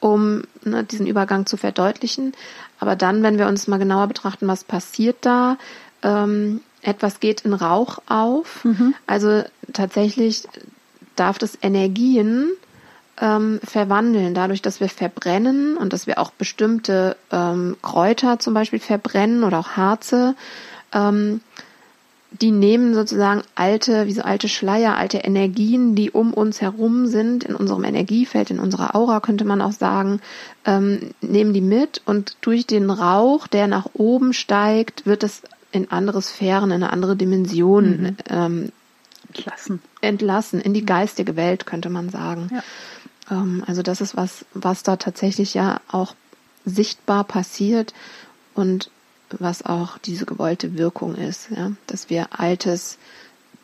[0.00, 2.32] um ne, diesen Übergang zu verdeutlichen.
[2.78, 5.58] Aber dann, wenn wir uns mal genauer betrachten, was passiert da,
[6.02, 8.66] ähm, etwas geht in Rauch auf.
[9.06, 10.46] Also tatsächlich
[11.16, 12.50] darf das Energien
[13.20, 18.80] ähm, verwandeln, dadurch, dass wir verbrennen und dass wir auch bestimmte ähm, Kräuter zum Beispiel
[18.80, 20.34] verbrennen oder auch Harze,
[20.92, 21.40] ähm,
[22.40, 27.44] die nehmen sozusagen alte, wie so alte Schleier, alte Energien, die um uns herum sind,
[27.44, 30.20] in unserem Energiefeld, in unserer Aura könnte man auch sagen,
[30.64, 35.90] ähm, nehmen die mit und durch den Rauch, der nach oben steigt, wird es in
[35.92, 38.72] andere Sphären, in eine andere Dimension ähm,
[39.28, 39.82] Entlassen.
[40.00, 42.48] entlassen, in die geistige Welt, könnte man sagen.
[42.52, 42.62] Ja.
[43.30, 46.14] Ähm, also das ist was, was da tatsächlich ja auch
[46.64, 47.92] sichtbar passiert
[48.54, 48.90] und
[49.30, 52.98] was auch diese gewollte Wirkung ist, ja, dass wir Altes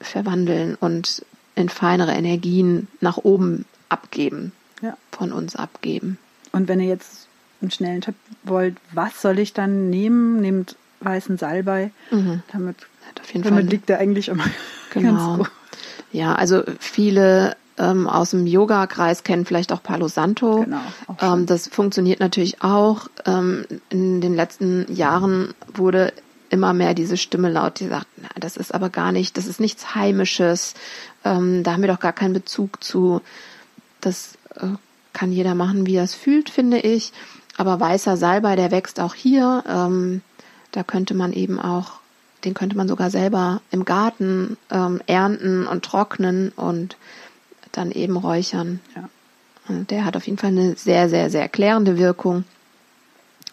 [0.01, 4.97] verwandeln und in feinere Energien nach oben abgeben, Ja.
[5.13, 6.19] von uns abgeben.
[6.53, 7.29] Und wenn ihr jetzt
[7.61, 10.41] einen schnellen Tipp wollt, was soll ich dann nehmen?
[10.41, 11.91] Nehmt weißen Salbei.
[12.11, 12.77] Damit,
[13.33, 14.45] jeden damit Fall liegt er eigentlich immer
[14.93, 15.37] Genau.
[15.37, 15.51] ganz gut.
[16.13, 20.65] Ja, also viele ähm, aus dem Yoga-Kreis kennen vielleicht auch Palo Santo.
[20.65, 23.09] Genau, auch ähm, das funktioniert natürlich auch.
[23.25, 26.13] Ähm, in den letzten Jahren wurde
[26.51, 29.61] immer mehr diese Stimme laut, die sagt, na, das ist aber gar nicht, das ist
[29.61, 30.75] nichts Heimisches,
[31.25, 33.23] ähm, da haben wir doch gar keinen Bezug zu.
[34.01, 34.67] Das äh,
[35.13, 37.13] kann jeder machen, wie er es fühlt, finde ich.
[37.57, 39.65] Aber weißer Salbei, der wächst auch hier.
[39.69, 40.23] Ähm,
[40.73, 42.01] da könnte man eben auch,
[42.45, 46.97] den könnte man sogar selber im Garten ähm, ernten und trocknen und
[47.73, 48.81] dann eben räuchern.
[48.97, 49.09] Ja.
[49.69, 52.45] Und der hat auf jeden Fall eine sehr, sehr, sehr klärende Wirkung.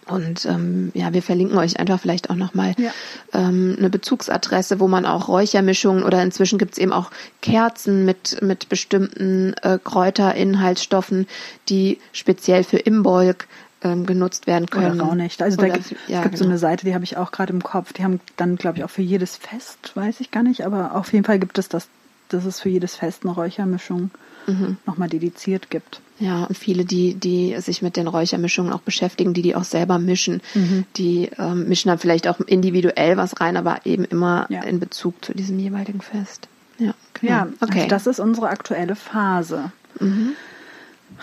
[0.07, 2.91] Und ähm, ja, wir verlinken euch einfach vielleicht auch nochmal Ja.
[3.33, 8.69] ähm, eine Bezugsadresse, wo man auch Räuchermischungen oder inzwischen gibt's eben auch Kerzen mit, mit
[8.69, 11.27] bestimmten äh, Kräuterinhaltsstoffen,
[11.67, 13.47] die speziell für Imbolg
[13.83, 15.01] ähm, genutzt werden können.
[15.01, 15.43] Oder Rauhnächte.
[15.43, 16.51] Also da Oder- gibt, ja, es gibt so genau.
[16.53, 17.91] eine Seite, die habe ich auch gerade im Kopf.
[17.93, 21.11] Die haben dann, glaube ich, auch für jedes Fest, weiß ich gar nicht, aber auf
[21.11, 21.89] jeden Fall gibt es das,
[22.29, 24.11] dass es für jedes Fest eine Räuchermischung
[24.49, 24.77] Mhm.
[24.85, 25.99] nochmal dediziert gibt.
[26.19, 29.99] Ja, und viele, die, die sich mit den Räuchermischungen auch beschäftigen, die die auch selber
[29.99, 30.85] mischen, Mhm.
[30.95, 34.63] die ähm, mischen dann vielleicht auch individuell was rein, aber eben immer Ja.
[34.63, 36.47] in Bezug zu diesem jeweiligen Fest.
[36.79, 37.31] Ja, genau.
[37.31, 37.75] Ja, okay.
[37.79, 39.71] also das ist unsere aktuelle Phase.
[39.99, 40.31] mhm.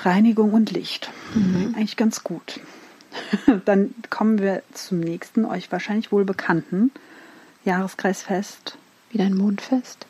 [0.02, 1.10] Reinigung und Licht.
[1.34, 1.74] Mhm.
[1.76, 2.60] Eigentlich ganz gut.
[3.64, 6.90] Dann kommen wir zum nächsten, euch wahrscheinlich wohl bekannten
[7.64, 8.76] Jahreskreisfest.
[9.10, 10.06] Wieder ein Mondfest.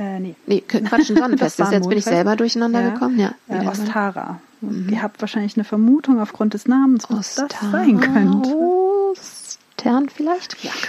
[0.00, 0.34] Äh, nee.
[0.46, 1.58] Nee, Quatsch, ein Sonnenfest.
[1.58, 2.88] Jetzt bin ich selber durcheinander Ja.
[2.90, 3.18] gekommen.
[3.20, 4.40] Ja, Äh, Ostara.
[4.62, 8.48] Ihr habt wahrscheinlich eine Vermutung aufgrund des Namens, was das sein könnte.
[8.50, 10.62] Ostern vielleicht?
[10.64, 10.72] Ja.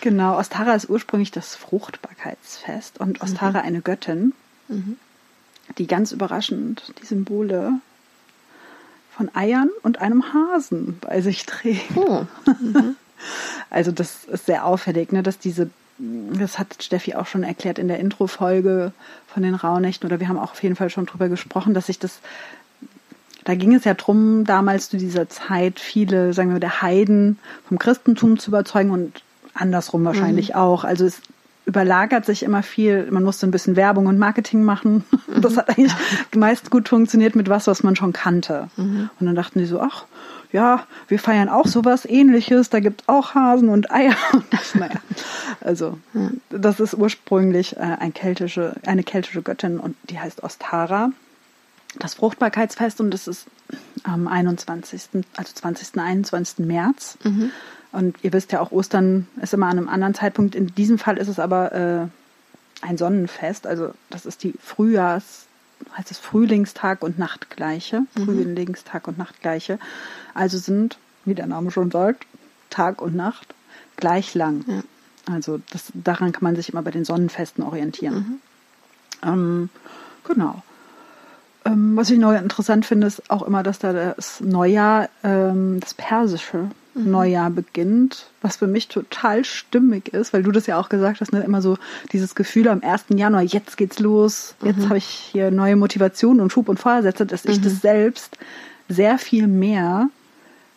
[0.00, 4.32] Genau, Ostara ist ursprünglich das Fruchtbarkeitsfest und Ostara eine Göttin,
[5.76, 7.72] die ganz überraschend die Symbole
[9.16, 11.96] von Eiern und einem Hasen bei sich trägt.
[11.96, 12.26] Oh,
[13.70, 15.68] Also das ist sehr auffällig, ne, dass diese,
[15.98, 18.92] das hat Steffi auch schon erklärt in der Intro-Folge
[19.26, 21.98] von den Rauhnächten oder wir haben auch auf jeden Fall schon drüber gesprochen, dass sich
[21.98, 22.20] das,
[23.44, 27.78] da ging es ja drum, damals zu dieser Zeit viele, sagen wir, der Heiden vom
[27.78, 29.22] Christentum zu überzeugen und
[29.54, 30.84] andersrum wahrscheinlich auch.
[30.84, 31.20] Also es
[31.66, 35.04] überlagert sich immer viel, man musste ein bisschen Werbung und Marketing machen.
[35.40, 35.92] Das hat eigentlich
[36.34, 38.70] meist gut funktioniert mit was, was man schon kannte.
[38.76, 40.06] Und dann dachten die so, ach,
[40.52, 44.16] ja, wir feiern auch sowas ähnliches, da gibt auch Hasen und Eier.
[44.74, 45.00] Naja,
[45.60, 45.98] also
[46.50, 51.10] das ist ursprünglich äh, ein keltische, eine keltische Göttin und die heißt Ostara.
[51.98, 53.46] Das Fruchtbarkeitsfest und das ist
[54.04, 56.66] am 21., also 20., 21.
[56.66, 57.18] März.
[57.92, 60.54] Und ihr wisst ja auch, Ostern ist immer an einem anderen Zeitpunkt.
[60.54, 63.66] In diesem Fall ist es aber äh, ein Sonnenfest.
[63.66, 65.46] Also das ist die Frühjahrs,
[65.96, 68.02] heißt es Frühlingstag und Nachtgleiche.
[68.14, 69.78] Frühlingstag und Nachtgleiche.
[70.34, 72.26] Also sind, wie der Name schon sagt,
[72.70, 73.54] Tag und Nacht
[73.96, 74.64] gleich lang.
[74.66, 74.82] Ja.
[75.32, 78.40] Also das, daran kann man sich immer bei den Sonnenfesten orientieren.
[79.22, 79.68] Ähm,
[80.24, 80.62] genau.
[81.64, 85.94] Ähm, was ich neu interessant finde, ist auch immer, dass da das Neujahr, ähm, das
[85.94, 86.70] persische
[87.04, 91.32] Neujahr beginnt, was für mich total stimmig ist, weil du das ja auch gesagt hast,
[91.32, 91.40] ne?
[91.40, 91.76] immer so
[92.12, 93.04] dieses Gefühl am 1.
[93.14, 97.44] Januar, jetzt geht's los, jetzt habe ich hier neue Motivation und Schub und Vorsätze, dass
[97.44, 98.36] ich das selbst
[98.88, 100.08] sehr viel mehr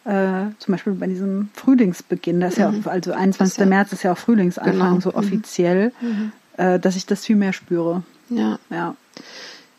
[0.04, 3.58] äh, zum Beispiel bei diesem Frühlingsbeginn, das ist ja, also 21.
[3.60, 5.00] ja- März ist ja auch Frühlingsanfang, Genau.
[5.00, 5.92] so offiziell,
[6.58, 8.02] äh, dass ich das viel mehr spüre.
[8.30, 8.58] Ja.
[8.72, 8.96] Ja.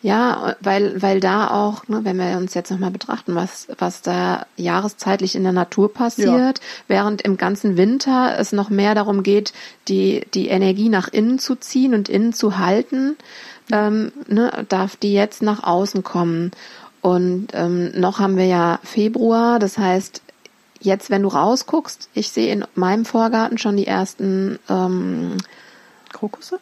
[0.03, 4.47] Ja, weil, weil da auch, ne, wenn wir uns jetzt nochmal betrachten, was, was da
[4.57, 9.53] jahreszeitlich in der Natur passiert, während im ganzen Winter es noch mehr darum geht,
[9.87, 13.17] die, die Energie nach innen zu ziehen und innen zu halten,
[13.71, 16.51] ähm, ne, darf die jetzt nach außen kommen.
[17.01, 20.21] Und ähm, noch haben wir ja Februar, das heißt,
[20.81, 25.37] jetzt, wenn du rausguckst, ich sehe in meinem Vorgarten schon die ersten ähm,
[26.13, 26.59] Krokusse?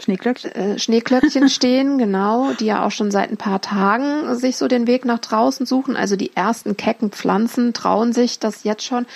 [0.00, 0.52] Schneeglöckchen?
[0.52, 4.86] äh, Schneeklöckchen stehen, genau, die ja auch schon seit ein paar Tagen sich so den
[4.86, 5.96] Weg nach draußen suchen.
[5.96, 9.06] Also die ersten kecken Pflanzen trauen sich das jetzt schon.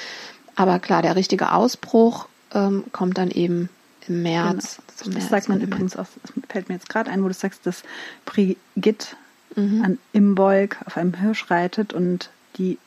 [0.57, 3.69] Aber klar, der richtige Ausbruch ähm, kommt dann eben
[4.09, 4.79] im März.
[4.97, 7.35] zum Das März, sagt man übrigens auch, das fällt mir jetzt gerade ein, wo du
[7.35, 7.83] sagst, dass
[8.25, 9.07] Brigitte
[9.55, 9.83] Mhm.
[9.85, 12.79] an Imbolg auf einem Hirsch reitet und die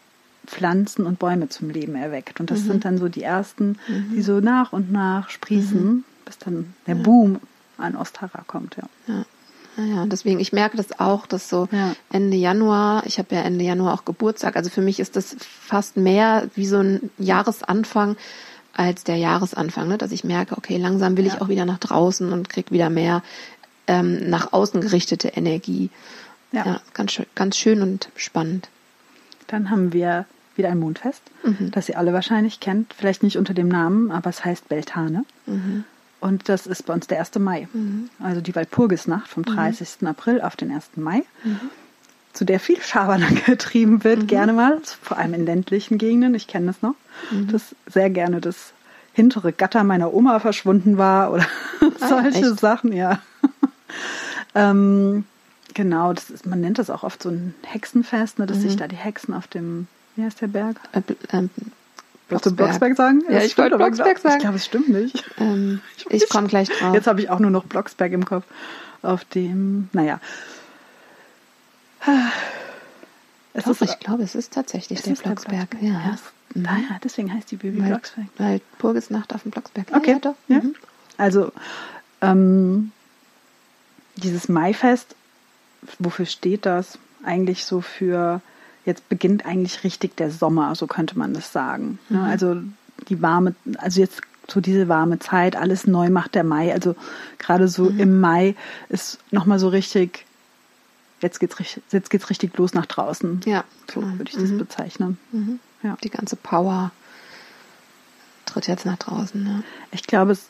[0.47, 2.39] Pflanzen und Bäume zum Leben erweckt.
[2.39, 2.67] Und das Mhm.
[2.67, 7.39] sind dann so die ersten, die so nach und nach sprießen, bis dann der Boom
[7.77, 8.75] an Ostara kommt.
[8.77, 8.83] Ja.
[9.13, 9.25] Ja.
[9.77, 11.95] Naja, deswegen, ich merke das auch, dass so Ja.
[12.09, 15.97] Ende Januar, ich habe ja Ende Januar auch Geburtstag, also für mich ist das fast
[15.97, 18.15] mehr wie so ein Jahresanfang
[18.73, 19.97] als der Jahresanfang, ne?
[19.97, 21.41] dass ich merke, okay, langsam will ich Ja.
[21.41, 23.21] auch wieder nach draußen und krieg wieder mehr
[23.88, 25.89] ähm, nach außen gerichtete Energie.
[26.53, 26.65] Ja.
[26.65, 28.69] Ja, ganz, schön, ganz schön und spannend.
[29.47, 31.71] Dann haben wir wieder ein Mondfest, Mhm.
[31.71, 32.93] das ihr alle wahrscheinlich kennt.
[32.93, 35.25] Vielleicht nicht unter dem Namen, aber es heißt Beltane.
[35.45, 35.83] Mhm.
[36.25, 37.35] Und das ist bei uns der 1.
[37.38, 37.67] Mai.
[37.71, 38.09] Mhm.
[38.19, 40.07] Also die Walpurgisnacht vom 30.
[40.07, 40.89] April auf den 1.
[40.95, 41.21] Mai,
[42.33, 46.33] zu der viel Schabernack getrieben wird, gerne mal, vor allem in ländlichen Gegenden.
[46.33, 46.95] Ich kenne das noch,
[47.51, 48.73] dass sehr gerne das
[49.13, 51.45] hintere Gatter meiner Oma verschwunden war oder
[51.99, 52.59] Ah, solche echt?
[52.59, 53.19] Sachen, ja.
[54.55, 55.25] ähm,
[55.75, 58.88] genau, das ist, man nennt das auch oft so ein Hexenfest, ne, dass sich da
[58.88, 60.77] die Hexen auf dem, wie heißt der Berg?
[60.93, 61.51] Äh, ähm,
[62.29, 62.95] Willst du Blocksberg.
[62.97, 63.23] Sagen?
[63.27, 64.35] Ja, Das ich wollte Blocksberg sagen.
[64.38, 65.23] Ich glaube, es stimmt nicht.
[65.38, 66.93] ähm, ich komme gleich drauf.
[66.95, 68.45] Jetzt habe ich auch nur noch Blocksberg im Kopf.
[69.03, 70.19] Auf dem, naja.
[73.53, 75.69] Es Doch, ist, ich glaube, es ist tatsächlich es der ist Blocksberg.
[75.69, 75.81] Blocksberg.
[76.05, 76.13] Ja.
[76.13, 76.21] es-
[76.61, 78.25] Naja, deswegen heißt die Baby Weil, Blocksberg.
[78.38, 79.89] weil Purgisnacht auf dem Blocksberg.
[79.91, 80.11] Ja, Okay.
[80.11, 80.35] Ja, doch.
[80.49, 80.57] Ja.
[80.59, 80.75] Mhm.
[81.17, 81.51] Also,
[82.21, 82.91] ähm,
[84.17, 85.15] dieses Maifest,
[85.99, 86.97] wofür steht das?
[87.23, 88.41] Eigentlich so für,
[88.86, 92.00] jetzt beginnt eigentlich richtig der Sommer, so könnte man das sagen.
[92.10, 92.21] Ne?
[92.24, 92.58] Also
[93.10, 96.71] die warme, also jetzt so diese warme Zeit, alles neu macht der Mai.
[96.71, 96.95] Also
[97.39, 98.56] gerade so im Mai
[98.89, 100.26] ist nochmal so richtig,
[101.21, 103.41] jetzt geht's, richtig- jetzt geht's richtig los nach draußen.
[103.45, 104.17] Ja, So genau.
[104.19, 104.58] würde ich das Mhm.
[104.60, 105.17] bezeichnen.
[105.32, 105.60] Mhm.
[105.82, 105.98] Ja.
[106.04, 106.91] Die ganze Power
[108.45, 109.43] tritt jetzt nach draußen.
[109.43, 109.63] Ne?
[109.91, 110.48] Ich glaube, es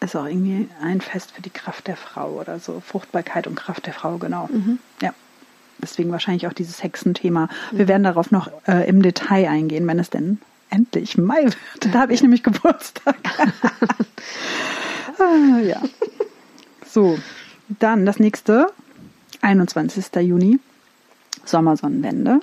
[0.00, 2.80] ist auch irgendwie ein Fest für die Kraft der Frau oder so.
[2.86, 4.48] Fruchtbarkeit und Kraft der Frau, genau.
[5.02, 5.12] Ja.
[5.80, 7.48] Deswegen wahrscheinlich auch dieses Hexenthema.
[7.70, 10.38] Wir werden darauf noch äh, im Detail eingehen, wenn es denn
[10.70, 11.94] endlich Mai wird.
[11.94, 13.16] Da habe ich nämlich Geburtstag.
[15.18, 15.80] ah, ja.
[16.86, 17.18] So,
[17.78, 18.66] dann das nächste,
[19.40, 20.06] 21.
[20.16, 20.58] Juni,
[21.44, 22.40] Sommersonnenwende.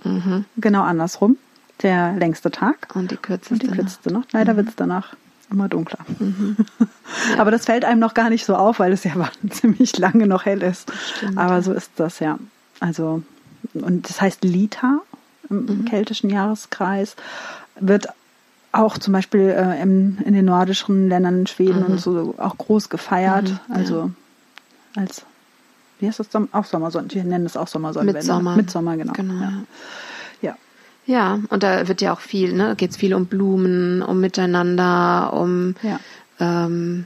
[0.57, 1.37] Genau andersrum.
[1.81, 2.95] Der längste Tag.
[2.95, 3.53] Und die kürzeste.
[3.53, 4.31] Und die kürzeste Nacht.
[4.33, 5.15] Leider wird es danach
[5.51, 5.99] immer dunkler.
[7.37, 9.13] Aber das fällt einem noch gar nicht so auf, weil es ja
[9.49, 10.91] ziemlich lange noch hell ist.
[11.17, 11.61] Stimmt, Aber ja.
[11.61, 12.39] so ist das ja.
[12.79, 13.23] Also,
[13.73, 14.99] und das heißt Lita
[15.49, 15.85] im Mhm.
[15.85, 17.15] keltischen Jahreskreis
[17.79, 18.07] wird
[18.71, 22.89] auch zum Beispiel äh, im, in den nordischen Ländern, in Schweden und so auch groß
[22.89, 23.43] gefeiert.
[23.49, 23.75] Mhm, ja.
[23.75, 24.11] Also
[24.95, 25.23] als,
[25.99, 26.27] wie heißt das?
[26.51, 27.11] Auch Sommersonnen.
[27.13, 28.19] Wir nennen es auch Sommersonnenwende.
[28.19, 28.55] Mitsommer.
[28.55, 29.13] Mitsommer, genau.
[29.13, 29.41] Genau, Ja.
[29.41, 29.53] ja.
[30.41, 30.55] ja.
[31.07, 32.75] Ja, und da wird ja auch viel, ne?
[32.75, 35.99] Geht es viel um Blumen, um Miteinander, um Ja.
[36.39, 37.05] ähm,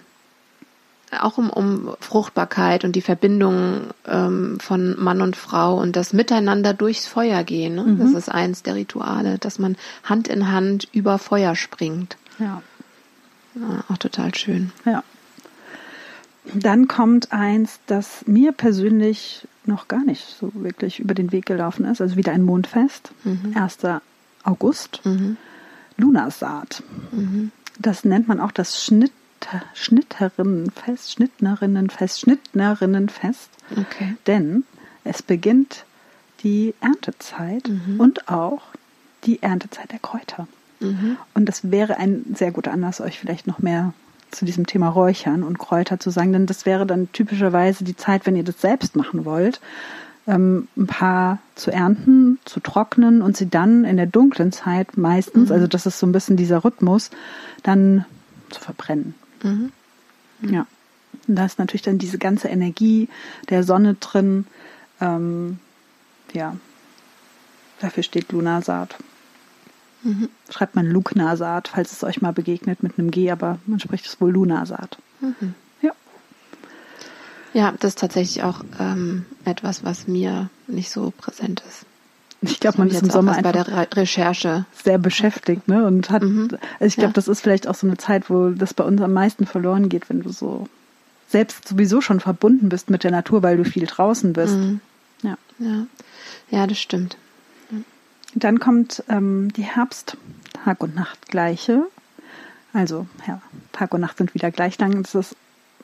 [1.20, 6.74] auch um, um Fruchtbarkeit und die Verbindung ähm, von Mann und Frau und das Miteinander
[6.74, 7.76] durchs Feuer gehen.
[7.76, 7.98] Ne?
[8.00, 12.18] Das ist eins der Rituale, dass man Hand in Hand über Feuer springt.
[12.38, 12.62] ja.
[13.56, 14.72] Ja, auch total schön.
[14.86, 15.04] Ja.
[16.54, 21.84] Dann kommt eins, das mir persönlich noch gar nicht so wirklich über den Weg gelaufen
[21.86, 22.00] ist.
[22.00, 23.12] Also wieder ein Mondfest.
[23.56, 23.78] 1.
[24.44, 25.02] August.
[25.04, 25.38] Mhm.
[25.98, 26.84] Lunasaat.
[27.80, 29.12] Das nennt man auch das Schnitt,
[29.74, 33.50] Schnitterinnenfest, Schnittnerinnenfest, Schnittnerinnenfest.
[33.72, 34.16] Okay.
[34.28, 34.64] Denn
[35.04, 35.86] es beginnt
[36.44, 38.62] die Erntezeit und auch
[39.26, 40.48] die Erntezeit der Kräuter.
[40.80, 41.18] Mhm.
[41.34, 43.94] Und das wäre ein sehr guter Anlass, euch vielleicht noch mehr
[44.32, 48.26] zu diesem Thema Räuchern und Kräuter zu sagen, denn das wäre dann typischerweise die Zeit,
[48.26, 49.60] wenn ihr das selbst machen wollt,
[50.28, 55.52] ähm, ein paar zu ernten, zu trocknen und sie dann in der dunklen Zeit meistens,
[55.52, 57.10] also das ist so ein bisschen dieser Rhythmus,
[57.64, 58.06] dann
[58.50, 59.16] zu verbrennen.
[59.44, 59.72] Mhm.
[60.42, 60.68] Ja.
[61.28, 63.10] Und da ist natürlich dann diese ganze Energie
[63.50, 64.46] der Sonne drin.
[65.02, 65.60] Ähm,
[66.34, 66.56] ja,
[67.80, 68.96] dafür steht Lunasaat.
[70.04, 70.30] Mhm.
[70.50, 74.22] Schreibt man Lugnasaat, falls es euch mal begegnet mit einem G, aber man spricht es
[74.22, 74.98] wohl Lunasaat.
[75.20, 75.56] Mhm.
[75.82, 75.92] Ja.
[77.54, 81.86] Ja, das ist tatsächlich auch ähm, etwas, was mir nicht so präsent ist.
[82.42, 84.66] Ich glaube, man ist im Sommer bei der Re Recherche.
[84.84, 85.86] sehr beschäftigt, ne?
[85.86, 86.50] Und hat, Mhm.
[86.80, 87.14] also ich glaube, Ja.
[87.14, 90.10] das ist vielleicht auch so eine Zeit, wo das bei uns am meisten verloren geht,
[90.10, 90.68] wenn du so
[91.28, 94.56] selbst sowieso schon verbunden bist mit der Natur, weil du viel draußen bist.
[94.56, 94.80] Mhm.
[95.22, 95.38] Ja.
[95.60, 95.86] Ja.
[96.50, 97.18] ja, das stimmt.
[98.36, 100.16] Dann kommt ähm, die Herbst,
[100.64, 101.84] Tag und Nacht gleiche.
[102.74, 103.42] Also ja,
[103.74, 105.02] Tag und Nacht sind wieder gleich lang.
[105.02, 105.36] Das ist,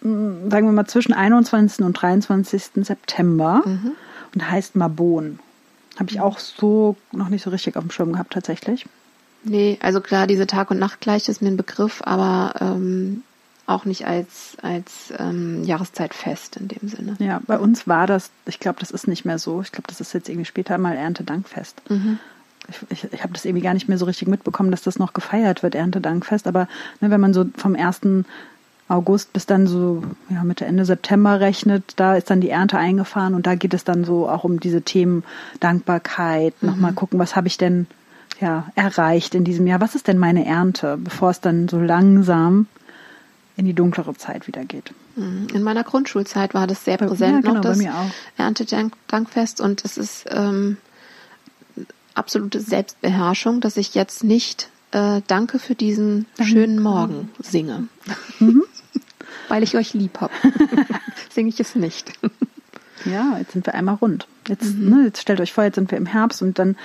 [0.01, 1.83] mh, sagen wir mal, zwischen 21.
[1.83, 2.85] und 23.
[2.85, 3.91] September Mhm.
[4.35, 5.39] und heißt Mabon.
[5.97, 8.85] Habe ich auch so noch nicht so richtig auf dem Schirm gehabt tatsächlich.
[9.43, 13.23] Nee, also klar, diese Tag- und Nachtgleich ist mir ein Begriff, aber ähm,
[13.67, 17.15] auch nicht als, als ähm, Jahreszeitfest in dem Sinne.
[17.19, 19.61] Ja, bei uns war das, ich glaube, das ist nicht mehr so.
[19.61, 21.81] Ich glaube, das ist jetzt irgendwie später mal Erntedankfest.
[21.89, 22.19] Mhm.
[22.67, 25.13] Ich, ich, ich habe das irgendwie gar nicht mehr so richtig mitbekommen, dass das noch
[25.13, 26.47] gefeiert wird, Erntedankfest.
[26.47, 26.67] Aber
[27.01, 28.01] ne, wenn man so vom 1.
[28.87, 33.33] August bis dann so ja, Mitte, Ende September rechnet, da ist dann die Ernte eingefahren
[33.33, 35.23] und da geht es dann so auch um diese Themen
[35.59, 37.87] Dankbarkeit, nochmal gucken, was habe ich denn
[38.39, 42.67] ja, erreicht in diesem Jahr, was ist denn meine Ernte, bevor es dann so langsam
[43.57, 44.93] in die dunklere Zeit wieder geht.
[45.15, 45.47] Mhm.
[45.53, 48.11] In meiner Grundschulzeit war das sehr präsent ja, genau, noch, das mir auch.
[48.37, 50.77] Erntedankfest und es ist ähm,
[52.13, 57.87] absolute Selbstbeherrschung, dass ich jetzt nicht äh, Danke für diesen schönen Morgen singe.
[59.47, 60.33] Weil ich euch lieb habe.
[61.29, 62.13] Singe ich es nicht.
[63.05, 64.27] Ja, jetzt sind wir einmal rund.
[64.47, 64.89] Jetzt, mhm.
[64.89, 66.75] ne, jetzt stellt euch vor, jetzt sind wir im Herbst und dann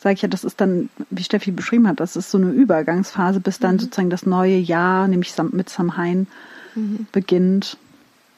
[0.00, 3.40] sage ich ja, das ist dann, wie Steffi beschrieben hat, das ist so eine Übergangsphase,
[3.40, 3.80] bis dann mhm.
[3.80, 6.28] sozusagen das neue Jahr, nämlich mit Samhain,
[6.74, 7.06] mhm.
[7.12, 7.76] beginnt.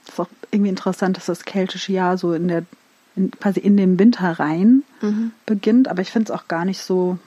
[0.06, 2.64] Das ist auch irgendwie interessant, dass das keltische Jahr so in der,
[3.14, 5.32] in, quasi in den Winter rein mhm.
[5.44, 7.18] beginnt, aber ich finde es auch gar nicht so,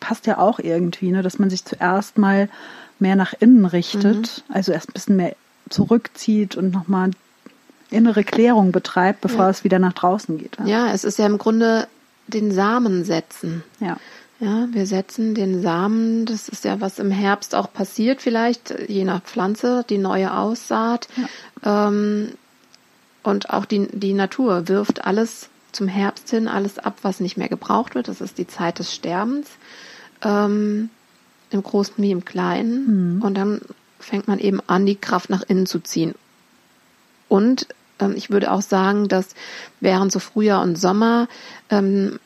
[0.00, 2.50] passt ja auch irgendwie, ne, dass man sich zuerst mal
[2.98, 4.54] mehr nach innen richtet, mhm.
[4.54, 5.34] also erst ein bisschen mehr
[5.70, 7.10] zurückzieht und nochmal
[7.90, 9.50] innere Klärung betreibt, bevor ja.
[9.50, 10.56] es wieder nach draußen geht.
[10.58, 10.66] Ja.
[10.66, 11.86] ja, es ist ja im Grunde
[12.26, 13.62] den Samen setzen.
[13.80, 13.96] Ja.
[14.38, 19.04] Ja, wir setzen den Samen, das ist ja was im Herbst auch passiert vielleicht, je
[19.04, 21.08] nach Pflanze, die neue Aussaat.
[21.64, 21.88] Ja.
[21.88, 22.32] Ähm,
[23.22, 27.48] und auch die, die Natur wirft alles zum Herbst hin, alles ab, was nicht mehr
[27.48, 28.08] gebraucht wird.
[28.08, 29.48] Das ist die Zeit des Sterbens,
[30.22, 30.90] ähm,
[31.50, 33.16] im Großen wie im Kleinen.
[33.16, 33.22] Mhm.
[33.22, 33.62] Und dann
[34.06, 36.14] fängt man eben an, die Kraft nach innen zu ziehen.
[37.28, 37.66] Und
[37.98, 39.34] ähm, ich würde auch sagen, dass
[39.80, 41.28] während so Frühjahr und Sommer
[41.70, 42.18] ähm,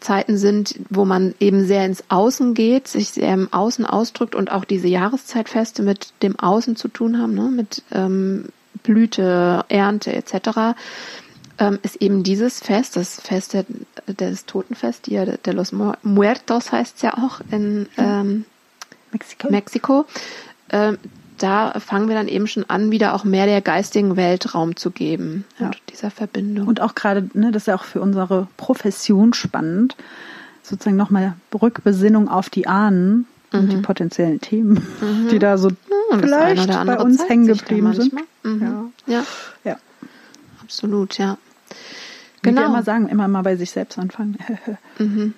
[0.00, 4.50] Zeiten sind, wo man eben sehr ins Außen geht, sich sehr im Außen ausdrückt und
[4.50, 7.50] auch diese Jahreszeitfeste mit dem Außen zu tun haben, ne?
[7.50, 8.46] mit ähm,
[8.82, 10.74] Blüte, Ernte etc.,
[11.58, 13.64] ähm, ist eben dieses Fest, das Fest der,
[14.08, 15.72] des Totenfest, die de los
[16.02, 18.46] Muertos heißt es ja auch in ähm,
[19.12, 20.06] Mexiko, Mexiko
[20.72, 20.98] ähm,
[21.38, 24.90] da fangen wir dann eben schon an, wieder auch mehr der geistigen Welt Raum zu
[24.90, 25.66] geben ja.
[25.66, 26.68] und dieser Verbindung.
[26.68, 29.96] Und auch gerade, ne, das ist ja auch für unsere Profession spannend,
[30.62, 33.58] sozusagen nochmal Rückbesinnung auf die Ahnen mhm.
[33.58, 33.82] und die mhm.
[33.82, 35.28] potenziellen Themen, mhm.
[35.30, 38.14] die da so mhm, vielleicht bei uns hängen geblieben sind.
[38.44, 38.92] Mhm.
[39.06, 39.14] Ja.
[39.14, 39.24] ja.
[39.64, 39.76] ja.
[40.62, 41.38] Absolut, ja.
[42.42, 42.60] Genau.
[42.60, 44.38] Wie wir immer sagen, immer mal bei sich selbst anfangen.
[44.98, 45.34] mhm.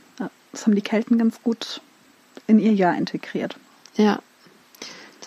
[0.53, 1.80] Das haben die Kelten ganz gut
[2.47, 3.57] in ihr Jahr integriert.
[3.97, 4.20] Ja,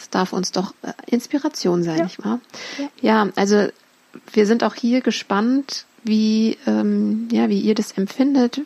[0.10, 2.04] darf uns doch äh, Inspiration sein, ja.
[2.04, 2.40] nicht wahr?
[2.78, 2.90] Ja.
[3.02, 3.68] ja, also
[4.32, 8.62] wir sind auch hier gespannt, wie, ähm, ja, wie ihr das empfindet.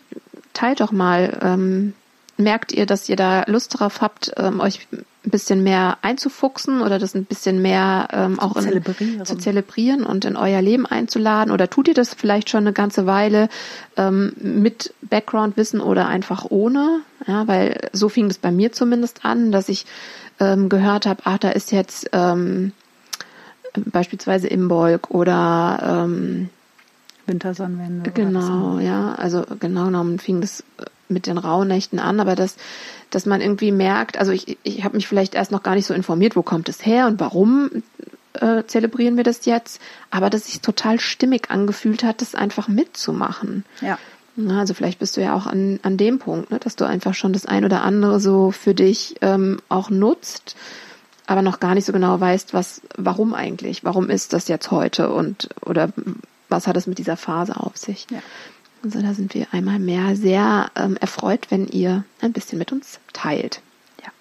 [0.53, 1.39] Teilt doch mal.
[1.41, 1.93] Ähm,
[2.37, 6.97] merkt ihr, dass ihr da Lust drauf habt, ähm, euch ein bisschen mehr einzufuchsen oder
[6.97, 9.25] das ein bisschen mehr ähm, auch zu zelebrieren.
[9.25, 11.53] zu zelebrieren und in euer Leben einzuladen?
[11.53, 13.49] Oder tut ihr das vielleicht schon eine ganze Weile
[13.97, 17.01] ähm, mit Background-Wissen oder einfach ohne?
[17.27, 19.85] Ja, weil so fing das bei mir zumindest an, dass ich
[20.39, 22.71] ähm, gehört habe, ach, da ist jetzt ähm,
[23.73, 26.49] beispielsweise Imbolg oder ähm,
[27.27, 28.11] Wintersonnenwende.
[28.11, 29.13] Genau, ja.
[29.13, 30.63] Also genau genommen fing das
[31.07, 32.55] mit den Rauhnächten an, aber dass,
[33.09, 35.93] dass man irgendwie merkt, also ich, ich habe mich vielleicht erst noch gar nicht so
[35.93, 37.83] informiert, wo kommt es her und warum
[38.33, 43.65] äh, zelebrieren wir das jetzt, aber dass sich total stimmig angefühlt hat, das einfach mitzumachen.
[43.81, 43.99] Ja.
[44.37, 47.33] Also vielleicht bist du ja auch an, an dem Punkt, ne, dass du einfach schon
[47.33, 50.55] das ein oder andere so für dich ähm, auch nutzt,
[51.27, 55.11] aber noch gar nicht so genau weißt, was, warum eigentlich, warum ist das jetzt heute
[55.11, 55.91] und oder
[56.47, 58.07] was hat es mit dieser Phase auf sich.
[58.09, 58.19] Ja.
[58.83, 62.99] Also da sind wir einmal mehr sehr ähm, erfreut, wenn ihr ein bisschen mit uns
[63.13, 63.61] teilt.
[64.03, 64.11] Ja.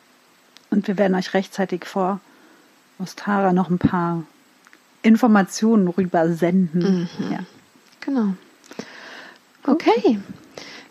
[0.71, 2.21] Und wir werden euch rechtzeitig vor
[2.99, 4.25] Ostara noch ein paar
[5.03, 7.09] Informationen rüber senden.
[7.19, 7.33] Mhm.
[7.33, 7.39] Ja.
[8.01, 8.35] Genau.
[9.67, 10.19] Okay.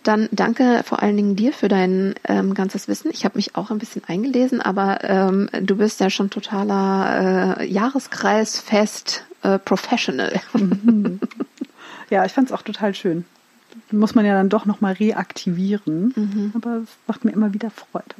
[0.03, 3.11] Dann danke vor allen Dingen dir für dein ähm, ganzes Wissen.
[3.11, 7.65] Ich habe mich auch ein bisschen eingelesen, aber ähm, du bist ja schon totaler äh,
[7.65, 10.39] Jahreskreisfest äh, Professional.
[10.53, 11.19] Mhm.
[12.09, 13.25] Ja, ich fand es auch total schön.
[13.91, 16.13] Muss man ja dann doch nochmal reaktivieren.
[16.15, 16.51] Mhm.
[16.55, 18.15] Aber es macht mir immer wieder Freude.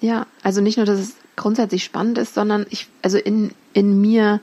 [0.00, 4.40] Ja, also nicht nur, dass es grundsätzlich spannend ist, sondern ich, also in, in mir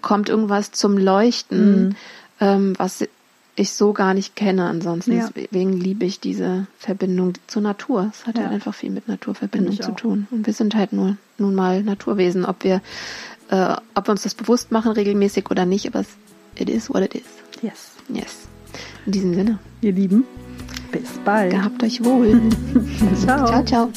[0.00, 1.96] kommt irgendwas zum Leuchten, mhm.
[2.40, 3.06] ähm, was
[3.56, 4.66] ich so gar nicht kenne.
[4.66, 5.28] Ansonsten ja.
[5.34, 8.10] deswegen liebe ich diese Verbindung zur Natur.
[8.12, 8.44] Es hat ja.
[8.44, 10.28] halt einfach viel mit Naturverbindung zu tun.
[10.30, 12.80] Und wir sind halt nur nun mal Naturwesen, ob wir,
[13.50, 16.08] äh, ob wir uns das bewusst machen regelmäßig oder nicht, aber es,
[16.56, 17.24] it is what it is.
[17.62, 17.92] Yes.
[18.08, 18.48] Yes.
[19.06, 19.58] In diesem Sinne.
[19.80, 20.24] Ihr Lieben,
[20.92, 21.50] bis bald.
[21.50, 22.40] Gehabt euch wohl.
[23.16, 23.46] ciao.
[23.46, 23.90] Ciao, ciao.